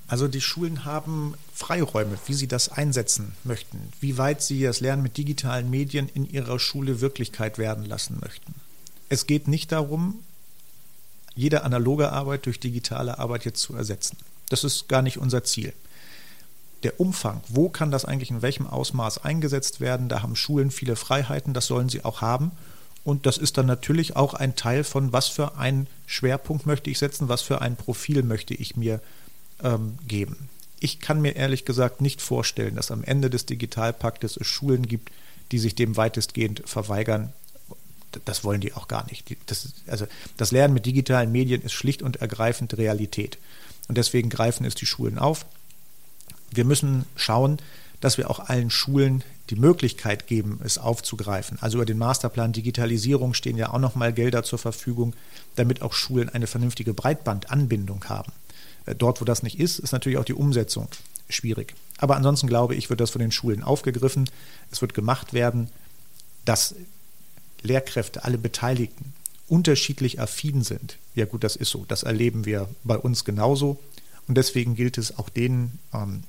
Also 0.07 0.27
die 0.27 0.41
Schulen 0.41 0.85
haben 0.85 1.33
Freiräume, 1.53 2.17
wie 2.27 2.33
sie 2.33 2.47
das 2.47 2.69
einsetzen 2.69 3.33
möchten, 3.43 3.91
wie 3.99 4.17
weit 4.17 4.43
sie 4.43 4.61
das 4.61 4.79
Lernen 4.79 5.01
mit 5.01 5.17
digitalen 5.17 5.69
Medien 5.69 6.09
in 6.13 6.29
ihrer 6.29 6.59
Schule 6.59 7.01
Wirklichkeit 7.01 7.57
werden 7.57 7.85
lassen 7.85 8.19
möchten. 8.21 8.53
Es 9.09 9.25
geht 9.25 9.47
nicht 9.47 9.71
darum, 9.71 10.19
jede 11.35 11.63
analoge 11.63 12.11
Arbeit 12.11 12.45
durch 12.45 12.59
digitale 12.59 13.17
Arbeit 13.17 13.45
jetzt 13.45 13.61
zu 13.61 13.75
ersetzen. 13.75 14.17
Das 14.49 14.63
ist 14.63 14.87
gar 14.87 15.01
nicht 15.01 15.17
unser 15.17 15.43
Ziel. 15.43 15.73
Der 16.83 16.99
Umfang, 16.99 17.41
wo 17.47 17.69
kann 17.69 17.89
das 17.89 18.05
eigentlich 18.05 18.29
in 18.29 18.41
welchem 18.41 18.67
Ausmaß 18.67 19.23
eingesetzt 19.23 19.79
werden, 19.79 20.09
da 20.09 20.21
haben 20.21 20.35
Schulen 20.35 20.69
viele 20.69 20.95
Freiheiten, 20.95 21.53
das 21.53 21.65
sollen 21.65 21.89
sie 21.89 22.03
auch 22.03 22.21
haben. 22.21 22.51
Und 23.03 23.25
das 23.25 23.37
ist 23.37 23.57
dann 23.57 23.65
natürlich 23.65 24.15
auch 24.15 24.33
ein 24.33 24.55
Teil 24.55 24.83
von, 24.83 25.11
was 25.11 25.27
für 25.27 25.57
einen 25.57 25.87
Schwerpunkt 26.05 26.65
möchte 26.65 26.89
ich 26.89 26.99
setzen, 26.99 27.27
was 27.27 27.41
für 27.41 27.61
ein 27.61 27.75
Profil 27.75 28.23
möchte 28.23 28.53
ich 28.53 28.77
mir 28.77 29.01
ähm, 29.61 29.97
geben. 30.07 30.49
Ich 30.79 30.99
kann 30.99 31.21
mir 31.21 31.35
ehrlich 31.35 31.65
gesagt 31.65 32.01
nicht 32.01 32.21
vorstellen, 32.21 32.75
dass 32.75 32.91
am 32.91 33.03
Ende 33.03 33.29
des 33.29 33.45
Digitalpaktes 33.45 34.37
es 34.37 34.47
Schulen 34.47 34.87
gibt, 34.87 35.11
die 35.51 35.59
sich 35.59 35.75
dem 35.75 35.97
weitestgehend 35.97 36.63
verweigern. 36.65 37.33
Das 38.25 38.43
wollen 38.43 38.61
die 38.61 38.73
auch 38.73 38.87
gar 38.87 39.05
nicht. 39.07 39.35
Das, 39.47 39.73
also 39.87 40.07
das 40.37 40.51
Lernen 40.51 40.73
mit 40.73 40.85
digitalen 40.85 41.31
Medien 41.31 41.61
ist 41.61 41.73
schlicht 41.73 42.01
und 42.01 42.17
ergreifend 42.17 42.77
Realität. 42.77 43.37
Und 43.87 43.97
deswegen 43.97 44.29
greifen 44.29 44.65
es 44.65 44.75
die 44.75 44.85
Schulen 44.85 45.17
auf. 45.17 45.45
Wir 46.51 46.63
müssen 46.63 47.05
schauen, 47.15 47.57
dass 47.99 48.17
wir 48.17 48.29
auch 48.29 48.39
allen 48.39 48.69
Schulen 48.69 49.23
die 49.49 49.55
Möglichkeit 49.55 50.27
geben, 50.27 50.59
es 50.63 50.77
aufzugreifen. 50.77 51.57
Also 51.61 51.77
über 51.77 51.85
den 51.85 51.97
Masterplan 51.97 52.53
Digitalisierung 52.53 53.33
stehen 53.33 53.57
ja 53.57 53.73
auch 53.73 53.79
nochmal 53.79 54.13
Gelder 54.13 54.43
zur 54.43 54.59
Verfügung, 54.59 55.13
damit 55.55 55.81
auch 55.81 55.93
Schulen 55.93 56.29
eine 56.29 56.47
vernünftige 56.47 56.93
Breitbandanbindung 56.93 58.05
haben. 58.05 58.31
Äh, 58.85 58.95
dort, 58.95 59.21
wo 59.21 59.25
das 59.25 59.43
nicht 59.43 59.59
ist, 59.59 59.79
ist 59.79 59.91
natürlich 59.91 60.17
auch 60.17 60.25
die 60.25 60.33
Umsetzung 60.33 60.87
schwierig. 61.29 61.75
Aber 61.97 62.15
ansonsten 62.15 62.47
glaube 62.47 62.75
ich, 62.75 62.89
wird 62.89 62.99
das 62.99 63.11
von 63.11 63.19
den 63.19 63.31
Schulen 63.31 63.63
aufgegriffen. 63.63 64.29
Es 64.71 64.81
wird 64.81 64.93
gemacht 64.93 65.33
werden, 65.33 65.69
dass 66.45 66.75
Lehrkräfte, 67.61 68.23
alle 68.23 68.37
Beteiligten 68.37 69.13
unterschiedlich 69.47 70.19
affin 70.19 70.63
sind. 70.63 70.97
Ja 71.15 71.25
gut, 71.25 71.43
das 71.43 71.55
ist 71.55 71.69
so. 71.69 71.85
Das 71.87 72.03
erleben 72.03 72.45
wir 72.45 72.69
bei 72.83 72.97
uns 72.97 73.25
genauso. 73.25 73.79
Und 74.27 74.35
deswegen 74.35 74.75
gilt 74.75 74.97
es 74.97 75.17
auch 75.17 75.29
denen 75.29 75.79
ähm, 75.93 76.23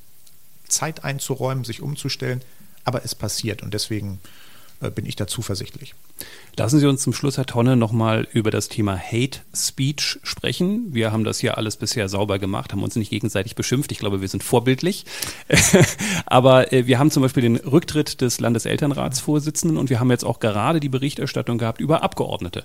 Zeit 0.69 1.05
einzuräumen, 1.05 1.65
sich 1.65 1.81
umzustellen. 1.81 2.43
Aber 2.85 3.05
es 3.05 3.15
passiert 3.15 3.63
und 3.63 3.75
deswegen 3.75 4.21
bin 4.91 5.07
ich 5.07 5.17
da 5.17 5.27
zuversichtlich. 5.27 5.95
Lassen 6.57 6.79
Sie 6.79 6.87
uns 6.87 7.03
zum 7.03 7.13
Schluss, 7.13 7.37
Herr 7.37 7.47
Tonne, 7.47 7.75
nochmal 7.75 8.29
über 8.33 8.53
das 8.53 8.69
Thema 8.69 8.97
Hate 8.97 9.41
Speech 9.53 10.21
sprechen. 10.23 10.95
Wir 10.95 11.11
haben 11.11 11.25
das 11.25 11.41
hier 11.41 11.59
alles 11.59 11.77
bisher 11.77 12.09
sauber 12.09 12.39
gemacht, 12.39 12.73
haben 12.73 12.85
uns 12.85 12.95
nicht 12.95 13.11
gegenseitig 13.11 13.57
beschimpft. 13.57 13.91
Ich 13.91 13.99
glaube, 13.99 14.21
wir 14.21 14.29
sind 14.29 14.45
vorbildlich. 14.45 15.05
Aber 16.27 16.73
äh, 16.73 16.87
wir 16.87 17.01
haben 17.01 17.11
zum 17.11 17.25
Beispiel 17.25 17.43
den 17.43 17.57
Rücktritt 17.57 18.21
des 18.21 18.39
Landeselternratsvorsitzenden 18.39 19.77
und 19.77 19.91
wir 19.91 19.99
haben 19.99 20.13
jetzt 20.13 20.25
auch 20.25 20.39
gerade 20.39 20.79
die 20.79 20.89
Berichterstattung 20.89 21.59
gehabt 21.59 21.81
über 21.81 22.05
Abgeordnete, 22.05 22.65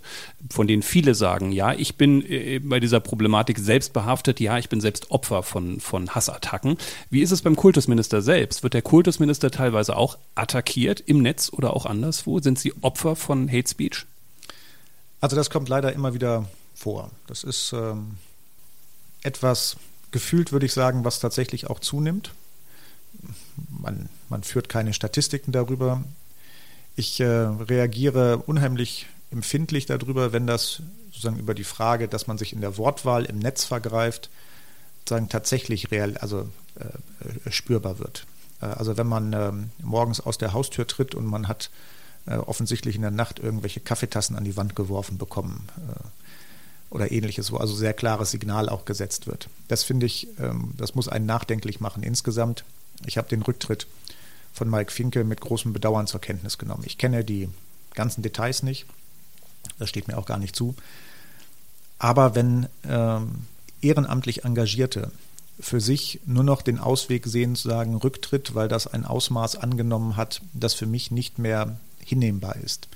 von 0.51 0.67
denen 0.67 0.83
viele 0.83 1.15
sagen, 1.15 1.51
ja, 1.51 1.73
ich 1.73 1.95
bin 1.95 2.23
äh, 2.29 2.59
bei 2.59 2.79
dieser 2.79 2.99
Problematik 2.99 3.57
selbst 3.57 3.93
behaftet, 3.93 4.39
ja, 4.39 4.59
ich 4.59 4.69
bin 4.69 4.81
selbst 4.81 5.09
Opfer 5.09 5.41
von, 5.41 5.79
von 5.79 6.13
Hassattacken. 6.13 6.77
Wie 7.09 7.21
ist 7.21 7.31
es 7.31 7.41
beim 7.41 7.55
Kultusminister 7.55 8.21
selbst? 8.21 8.61
Wird 8.61 8.75
der 8.75 8.83
Kultusminister 8.83 9.49
teilweise 9.49 9.97
auch 9.97 10.19
attackiert 10.35 10.99
im 10.99 11.23
Netz 11.23 11.51
oder 11.51 11.75
auch 11.75 11.87
anderswo? 12.09 12.39
Sind 12.39 12.57
Sie 12.57 12.73
Opfer 12.81 13.15
von 13.15 13.49
Hate 13.51 13.69
Speech? 13.69 14.05
Also 15.21 15.35
das 15.35 15.51
kommt 15.51 15.69
leider 15.69 15.93
immer 15.93 16.13
wieder 16.15 16.49
vor. 16.73 17.11
Das 17.27 17.43
ist 17.43 17.71
ähm, 17.73 18.17
etwas 19.21 19.77
gefühlt, 20.11 20.51
würde 20.51 20.65
ich 20.65 20.73
sagen, 20.73 21.05
was 21.05 21.19
tatsächlich 21.19 21.69
auch 21.69 21.79
zunimmt. 21.79 22.33
Man, 23.69 24.09
man 24.27 24.41
führt 24.41 24.69
keine 24.69 24.93
Statistiken 24.93 25.51
darüber. 25.51 26.03
Ich 26.95 27.19
äh, 27.19 27.25
reagiere 27.25 28.39
unheimlich 28.39 29.05
empfindlich 29.29 29.85
darüber, 29.85 30.33
wenn 30.33 30.47
das 30.47 30.81
sozusagen 31.11 31.37
über 31.37 31.53
die 31.53 31.63
Frage, 31.63 32.07
dass 32.07 32.25
man 32.25 32.39
sich 32.39 32.53
in 32.53 32.61
der 32.61 32.77
Wortwahl 32.77 33.25
im 33.25 33.37
Netz 33.37 33.65
vergreift, 33.65 34.31
sozusagen 35.01 35.29
tatsächlich 35.29 35.91
real, 35.91 36.17
also 36.17 36.49
äh, 36.75 37.51
spürbar 37.51 37.99
wird. 37.99 38.25
Äh, 38.61 38.65
also 38.65 38.97
wenn 38.97 39.07
man 39.07 39.33
ähm, 39.33 39.69
morgens 39.83 40.19
aus 40.19 40.39
der 40.39 40.53
Haustür 40.53 40.87
tritt 40.87 41.13
und 41.13 41.25
man 41.25 41.47
hat 41.47 41.69
äh, 42.25 42.35
offensichtlich 42.35 42.95
in 42.95 43.01
der 43.01 43.11
Nacht 43.11 43.39
irgendwelche 43.39 43.79
Kaffeetassen 43.79 44.35
an 44.35 44.43
die 44.43 44.57
Wand 44.57 44.75
geworfen 44.75 45.17
bekommen 45.17 45.67
äh, 45.77 46.93
oder 46.93 47.11
ähnliches, 47.11 47.51
wo 47.51 47.57
also 47.57 47.75
sehr 47.75 47.93
klares 47.93 48.31
Signal 48.31 48.69
auch 48.69 48.85
gesetzt 48.85 49.27
wird. 49.27 49.49
Das 49.67 49.83
finde 49.83 50.05
ich, 50.05 50.27
ähm, 50.39 50.73
das 50.77 50.95
muss 50.95 51.07
einen 51.07 51.25
nachdenklich 51.25 51.79
machen 51.79 52.03
insgesamt. 52.03 52.63
Ich 53.05 53.17
habe 53.17 53.29
den 53.29 53.41
Rücktritt 53.41 53.87
von 54.53 54.69
Mike 54.69 54.91
Finke 54.91 55.23
mit 55.23 55.41
großem 55.41 55.73
Bedauern 55.73 56.07
zur 56.07 56.21
Kenntnis 56.21 56.57
genommen. 56.57 56.83
Ich 56.85 56.97
kenne 56.97 57.23
die 57.23 57.49
ganzen 57.93 58.21
Details 58.21 58.63
nicht, 58.63 58.85
das 59.77 59.89
steht 59.89 60.07
mir 60.07 60.17
auch 60.17 60.25
gar 60.25 60.37
nicht 60.39 60.55
zu. 60.55 60.75
Aber 61.99 62.33
wenn 62.33 62.67
ähm, 62.87 63.45
ehrenamtlich 63.81 64.45
Engagierte 64.45 65.11
für 65.59 65.81
sich 65.81 66.21
nur 66.25 66.43
noch 66.43 66.61
den 66.61 66.79
Ausweg 66.79 67.27
sehen, 67.27 67.55
zu 67.55 67.67
sagen 67.67 67.95
Rücktritt, 67.95 68.55
weil 68.55 68.69
das 68.69 68.87
ein 68.87 69.05
Ausmaß 69.05 69.57
angenommen 69.57 70.15
hat, 70.15 70.41
das 70.53 70.73
für 70.73 70.85
mich 70.85 71.11
nicht 71.11 71.37
mehr 71.37 71.77
hinnehmbar 72.09 72.57
ist, 72.57 72.87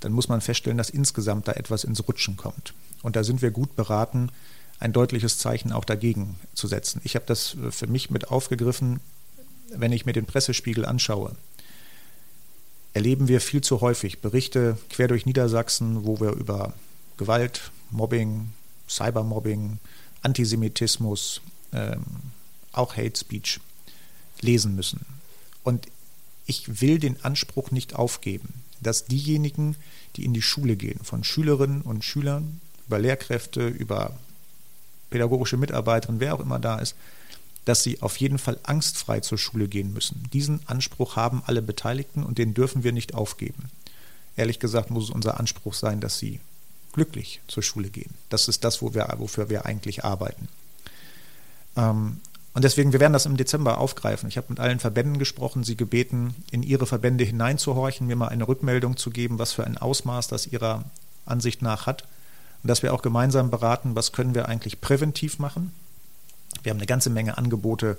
dann 0.00 0.12
muss 0.12 0.28
man 0.28 0.40
feststellen, 0.40 0.78
dass 0.78 0.90
insgesamt 0.90 1.48
da 1.48 1.52
etwas 1.52 1.84
ins 1.84 2.06
Rutschen 2.06 2.36
kommt. 2.36 2.74
Und 3.02 3.16
da 3.16 3.24
sind 3.24 3.42
wir 3.42 3.50
gut 3.50 3.74
beraten, 3.76 4.30
ein 4.80 4.92
deutliches 4.92 5.38
Zeichen 5.38 5.72
auch 5.72 5.84
dagegen 5.84 6.38
zu 6.54 6.68
setzen. 6.68 7.00
Ich 7.04 7.16
habe 7.16 7.26
das 7.26 7.56
für 7.70 7.86
mich 7.86 8.10
mit 8.10 8.28
aufgegriffen, 8.30 9.00
wenn 9.70 9.92
ich 9.92 10.06
mir 10.06 10.12
den 10.12 10.26
Pressespiegel 10.26 10.84
anschaue. 10.84 11.34
Erleben 12.94 13.28
wir 13.28 13.40
viel 13.40 13.60
zu 13.60 13.80
häufig 13.80 14.20
Berichte 14.20 14.78
quer 14.90 15.08
durch 15.08 15.26
Niedersachsen, 15.26 16.04
wo 16.04 16.20
wir 16.20 16.32
über 16.32 16.74
Gewalt, 17.16 17.70
Mobbing, 17.90 18.52
Cybermobbing, 18.88 19.78
Antisemitismus, 20.22 21.40
ähm, 21.72 22.04
auch 22.72 22.96
Hate 22.96 23.18
Speech 23.18 23.60
lesen 24.40 24.74
müssen. 24.74 25.04
Und 25.64 25.86
ich 26.48 26.80
will 26.80 26.98
den 26.98 27.22
Anspruch 27.24 27.70
nicht 27.70 27.94
aufgeben, 27.94 28.54
dass 28.80 29.04
diejenigen, 29.04 29.76
die 30.16 30.24
in 30.24 30.32
die 30.32 30.42
Schule 30.42 30.76
gehen, 30.76 30.98
von 31.04 31.22
Schülerinnen 31.22 31.82
und 31.82 32.04
Schülern, 32.04 32.60
über 32.86 32.98
Lehrkräfte, 32.98 33.68
über 33.68 34.16
pädagogische 35.10 35.58
Mitarbeiterinnen, 35.58 36.20
wer 36.20 36.34
auch 36.34 36.40
immer 36.40 36.58
da 36.58 36.78
ist, 36.78 36.96
dass 37.66 37.82
sie 37.82 38.00
auf 38.00 38.16
jeden 38.16 38.38
Fall 38.38 38.58
angstfrei 38.62 39.20
zur 39.20 39.36
Schule 39.36 39.68
gehen 39.68 39.92
müssen. 39.92 40.24
Diesen 40.32 40.60
Anspruch 40.66 41.16
haben 41.16 41.42
alle 41.44 41.60
Beteiligten 41.60 42.22
und 42.22 42.38
den 42.38 42.54
dürfen 42.54 42.82
wir 42.82 42.92
nicht 42.92 43.14
aufgeben. 43.14 43.70
Ehrlich 44.36 44.58
gesagt 44.58 44.90
muss 44.90 45.04
es 45.04 45.10
unser 45.10 45.38
Anspruch 45.38 45.74
sein, 45.74 46.00
dass 46.00 46.18
sie 46.18 46.40
glücklich 46.94 47.40
zur 47.46 47.62
Schule 47.62 47.90
gehen. 47.90 48.14
Das 48.30 48.48
ist 48.48 48.64
das, 48.64 48.80
wo 48.80 48.94
wir, 48.94 49.12
wofür 49.18 49.50
wir 49.50 49.66
eigentlich 49.66 50.02
arbeiten. 50.02 50.48
Ähm, 51.76 52.20
und 52.58 52.64
deswegen, 52.64 52.92
wir 52.92 52.98
werden 52.98 53.12
das 53.12 53.24
im 53.24 53.36
Dezember 53.36 53.78
aufgreifen. 53.78 54.28
Ich 54.28 54.36
habe 54.36 54.48
mit 54.48 54.58
allen 54.58 54.80
Verbänden 54.80 55.20
gesprochen, 55.20 55.62
sie 55.62 55.76
gebeten, 55.76 56.34
in 56.50 56.64
ihre 56.64 56.86
Verbände 56.86 57.22
hineinzuhorchen, 57.22 58.08
mir 58.08 58.16
mal 58.16 58.30
eine 58.30 58.48
Rückmeldung 58.48 58.96
zu 58.96 59.10
geben, 59.10 59.38
was 59.38 59.52
für 59.52 59.62
ein 59.62 59.78
Ausmaß 59.78 60.26
das 60.26 60.48
ihrer 60.48 60.82
Ansicht 61.24 61.62
nach 61.62 61.86
hat. 61.86 62.02
Und 62.64 62.66
dass 62.66 62.82
wir 62.82 62.92
auch 62.92 63.02
gemeinsam 63.02 63.50
beraten, 63.50 63.94
was 63.94 64.10
können 64.10 64.34
wir 64.34 64.48
eigentlich 64.48 64.80
präventiv 64.80 65.38
machen. 65.38 65.70
Wir 66.64 66.70
haben 66.70 66.78
eine 66.78 66.86
ganze 66.86 67.10
Menge 67.10 67.38
Angebote 67.38 67.96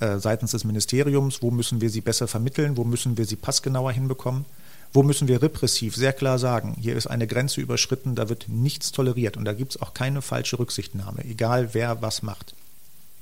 äh, 0.00 0.18
seitens 0.18 0.50
des 0.50 0.64
Ministeriums. 0.64 1.40
Wo 1.40 1.52
müssen 1.52 1.80
wir 1.80 1.88
sie 1.88 2.00
besser 2.00 2.26
vermitteln? 2.26 2.76
Wo 2.76 2.82
müssen 2.82 3.16
wir 3.16 3.24
sie 3.24 3.36
passgenauer 3.36 3.92
hinbekommen? 3.92 4.46
Wo 4.92 5.04
müssen 5.04 5.28
wir 5.28 5.42
repressiv 5.42 5.94
sehr 5.94 6.12
klar 6.12 6.40
sagen, 6.40 6.74
hier 6.76 6.96
ist 6.96 7.06
eine 7.06 7.28
Grenze 7.28 7.60
überschritten, 7.60 8.16
da 8.16 8.28
wird 8.28 8.48
nichts 8.48 8.90
toleriert 8.90 9.36
und 9.36 9.44
da 9.44 9.52
gibt 9.52 9.76
es 9.76 9.80
auch 9.80 9.94
keine 9.94 10.22
falsche 10.22 10.58
Rücksichtnahme, 10.58 11.24
egal 11.24 11.72
wer 11.72 12.02
was 12.02 12.24
macht. 12.24 12.52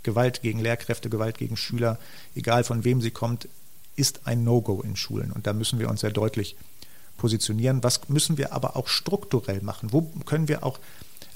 Gewalt 0.02 0.42
gegen 0.42 0.60
Lehrkräfte, 0.60 1.10
Gewalt 1.10 1.38
gegen 1.38 1.56
Schüler, 1.56 1.98
egal 2.34 2.64
von 2.64 2.84
wem 2.84 3.00
sie 3.00 3.10
kommt, 3.10 3.48
ist 3.96 4.26
ein 4.26 4.44
No-Go 4.44 4.82
in 4.82 4.96
Schulen. 4.96 5.32
Und 5.32 5.46
da 5.46 5.52
müssen 5.52 5.78
wir 5.78 5.88
uns 5.88 6.00
sehr 6.00 6.10
deutlich 6.10 6.56
positionieren. 7.18 7.82
Was 7.82 8.08
müssen 8.08 8.38
wir 8.38 8.52
aber 8.52 8.76
auch 8.76 8.88
strukturell 8.88 9.60
machen? 9.62 9.92
Wo 9.92 10.02
können 10.24 10.48
wir 10.48 10.64
auch 10.64 10.78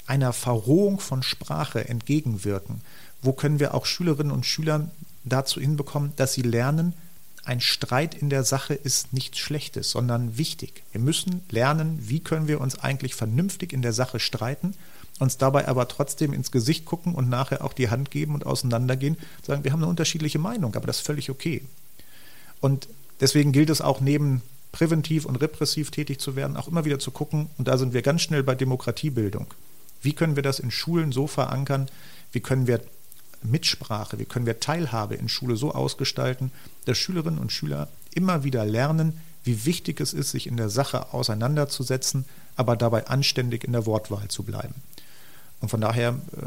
einer 0.07 0.33
Verrohung 0.33 0.99
von 0.99 1.21
Sprache 1.21 1.87
entgegenwirken? 1.87 2.81
Wo 3.21 3.33
können 3.33 3.59
wir 3.59 3.73
auch 3.73 3.85
Schülerinnen 3.85 4.31
und 4.31 4.45
Schüler 4.45 4.89
dazu 5.23 5.59
hinbekommen, 5.59 6.13
dass 6.15 6.33
sie 6.33 6.41
lernen, 6.41 6.93
ein 7.43 7.61
Streit 7.61 8.15
in 8.15 8.31
der 8.31 8.43
Sache 8.43 8.73
ist 8.73 9.13
nichts 9.13 9.37
Schlechtes, 9.37 9.91
sondern 9.91 10.35
wichtig. 10.37 10.81
Wir 10.91 10.99
müssen 10.99 11.43
lernen, 11.51 11.99
wie 12.01 12.19
können 12.19 12.47
wir 12.47 12.59
uns 12.59 12.79
eigentlich 12.79 13.13
vernünftig 13.13 13.71
in 13.71 13.83
der 13.83 13.93
Sache 13.93 14.19
streiten 14.19 14.73
uns 15.19 15.37
dabei 15.37 15.67
aber 15.67 15.87
trotzdem 15.87 16.33
ins 16.33 16.51
Gesicht 16.51 16.85
gucken 16.85 17.15
und 17.15 17.29
nachher 17.29 17.63
auch 17.63 17.73
die 17.73 17.89
Hand 17.89 18.11
geben 18.11 18.33
und 18.33 18.45
auseinandergehen, 18.45 19.17
sagen, 19.43 19.63
wir 19.63 19.71
haben 19.71 19.81
eine 19.81 19.89
unterschiedliche 19.89 20.39
Meinung, 20.39 20.75
aber 20.75 20.87
das 20.87 20.97
ist 20.97 21.05
völlig 21.05 21.29
okay. 21.29 21.61
Und 22.59 22.87
deswegen 23.21 23.51
gilt 23.51 23.69
es 23.69 23.81
auch 23.81 24.01
neben 24.01 24.41
präventiv 24.71 25.25
und 25.25 25.37
repressiv 25.37 25.89
tätig 25.89 26.19
zu 26.19 26.35
werden, 26.35 26.57
auch 26.57 26.67
immer 26.67 26.83
wieder 26.83 26.99
zu 26.99 27.11
gucken, 27.11 27.49
und 27.57 27.67
da 27.67 27.77
sind 27.77 27.93
wir 27.93 28.01
ganz 28.01 28.21
schnell 28.21 28.43
bei 28.43 28.55
Demokratiebildung. 28.55 29.47
Wie 30.01 30.13
können 30.13 30.35
wir 30.35 30.43
das 30.43 30.59
in 30.59 30.69
Schulen 30.69 31.13
so 31.13 31.27
verankern? 31.27 31.87
Wie 32.33 32.41
können 32.41 32.67
wir 32.67 32.81
Mitsprache, 33.41 34.19
wie 34.19 34.25
können 34.25 34.45
wir 34.45 34.59
Teilhabe 34.59 35.15
in 35.15 35.29
Schule 35.29 35.55
so 35.55 35.73
ausgestalten, 35.73 36.51
dass 36.85 36.97
Schülerinnen 36.97 37.39
und 37.39 37.51
Schüler 37.51 37.87
immer 38.13 38.43
wieder 38.43 38.65
lernen, 38.65 39.19
wie 39.43 39.65
wichtig 39.65 40.01
es 40.01 40.13
ist, 40.13 40.31
sich 40.31 40.47
in 40.47 40.57
der 40.57 40.69
Sache 40.69 41.13
auseinanderzusetzen, 41.13 42.25
aber 42.55 42.75
dabei 42.75 43.07
anständig 43.07 43.63
in 43.63 43.73
der 43.73 43.85
Wortwahl 43.85 44.27
zu 44.27 44.43
bleiben. 44.43 44.73
Und 45.61 45.69
von 45.69 45.81
daher, 45.81 46.09
äh, 46.09 46.45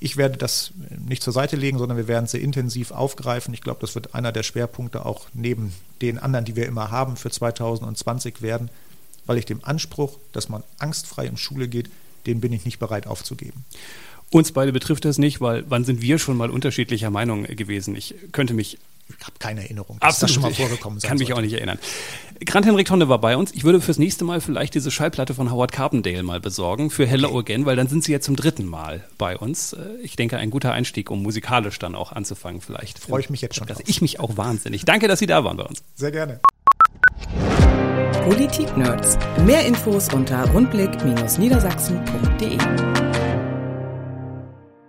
ich 0.00 0.16
werde 0.16 0.36
das 0.36 0.72
nicht 1.06 1.22
zur 1.22 1.32
Seite 1.32 1.56
legen, 1.56 1.78
sondern 1.78 1.98
wir 1.98 2.08
werden 2.08 2.24
es 2.24 2.32
sehr 2.32 2.40
intensiv 2.40 2.90
aufgreifen. 2.90 3.54
Ich 3.54 3.60
glaube, 3.60 3.80
das 3.80 3.94
wird 3.94 4.14
einer 4.14 4.32
der 4.32 4.42
Schwerpunkte 4.42 5.04
auch 5.04 5.26
neben 5.34 5.72
den 6.02 6.18
anderen, 6.18 6.44
die 6.44 6.56
wir 6.56 6.66
immer 6.66 6.90
haben 6.90 7.16
für 7.16 7.30
2020 7.30 8.42
werden, 8.42 8.70
weil 9.26 9.38
ich 9.38 9.44
dem 9.44 9.64
Anspruch, 9.64 10.18
dass 10.32 10.48
man 10.48 10.62
angstfrei 10.78 11.26
in 11.26 11.36
Schule 11.36 11.68
geht, 11.68 11.90
den 12.26 12.40
bin 12.40 12.52
ich 12.52 12.64
nicht 12.64 12.78
bereit 12.78 13.06
aufzugeben. 13.06 13.64
Uns 14.30 14.52
beide 14.52 14.72
betrifft 14.72 15.04
das 15.04 15.18
nicht, 15.18 15.40
weil 15.40 15.64
wann 15.68 15.84
sind 15.84 16.02
wir 16.02 16.18
schon 16.18 16.36
mal 16.36 16.50
unterschiedlicher 16.50 17.10
Meinung 17.10 17.44
gewesen? 17.44 17.96
Ich 17.96 18.14
könnte 18.32 18.54
mich 18.54 18.74
ich 18.74 18.78
habe 19.22 19.34
keine 19.38 19.62
Erinnerung, 19.62 19.98
dass 20.00 20.22
Absolut. 20.22 20.22
das 20.22 20.34
schon 20.34 20.42
mal 20.42 20.54
vorgekommen 20.54 21.00
sein 21.00 21.08
Kann 21.08 21.18
mich 21.18 21.32
auch 21.32 21.40
nicht 21.40 21.52
erinnern. 21.52 21.78
Grant 22.44 22.66
Henrik 22.66 22.86
Tonne 22.86 23.08
war 23.08 23.20
bei 23.20 23.36
uns. 23.36 23.52
Ich 23.52 23.64
würde 23.64 23.80
fürs 23.80 23.98
nächste 23.98 24.24
Mal 24.24 24.40
vielleicht 24.40 24.74
diese 24.74 24.90
Schallplatte 24.90 25.34
von 25.34 25.50
Howard 25.50 25.72
Carpendale 25.72 26.22
mal 26.22 26.40
besorgen 26.40 26.90
für 26.90 27.06
Hello 27.06 27.28
okay. 27.28 27.38
Again, 27.38 27.66
weil 27.66 27.76
dann 27.76 27.88
sind 27.88 28.02
sie 28.02 28.12
ja 28.12 28.20
zum 28.20 28.36
dritten 28.36 28.64
Mal 28.64 29.04
bei 29.18 29.36
uns. 29.36 29.74
Äh, 29.74 29.98
ich 30.02 30.16
denke, 30.16 30.38
ein 30.38 30.50
guter 30.50 30.72
Einstieg, 30.72 31.10
um 31.10 31.22
musikalisch 31.22 31.78
dann 31.78 31.94
auch 31.94 32.12
anzufangen 32.12 32.62
vielleicht. 32.62 32.98
Freue 32.98 33.20
ich 33.20 33.30
mich 33.30 33.42
jetzt 33.42 33.56
schon 33.56 33.66
drauf. 33.66 33.82
Ich 33.86 34.00
mich 34.00 34.20
auch 34.20 34.36
wahnsinnig. 34.36 34.84
Danke, 34.84 35.08
dass 35.08 35.18
Sie 35.18 35.26
da 35.26 35.44
waren 35.44 35.58
bei 35.58 35.64
uns. 35.64 35.82
Sehr 35.94 36.12
gerne. 36.12 36.40
Politik 38.24 38.76
Nerds. 38.76 39.16
Mehr 39.44 39.64
Infos 39.66 40.12
unter 40.12 40.44
rundblick-niedersachsen.de. 40.50 43.09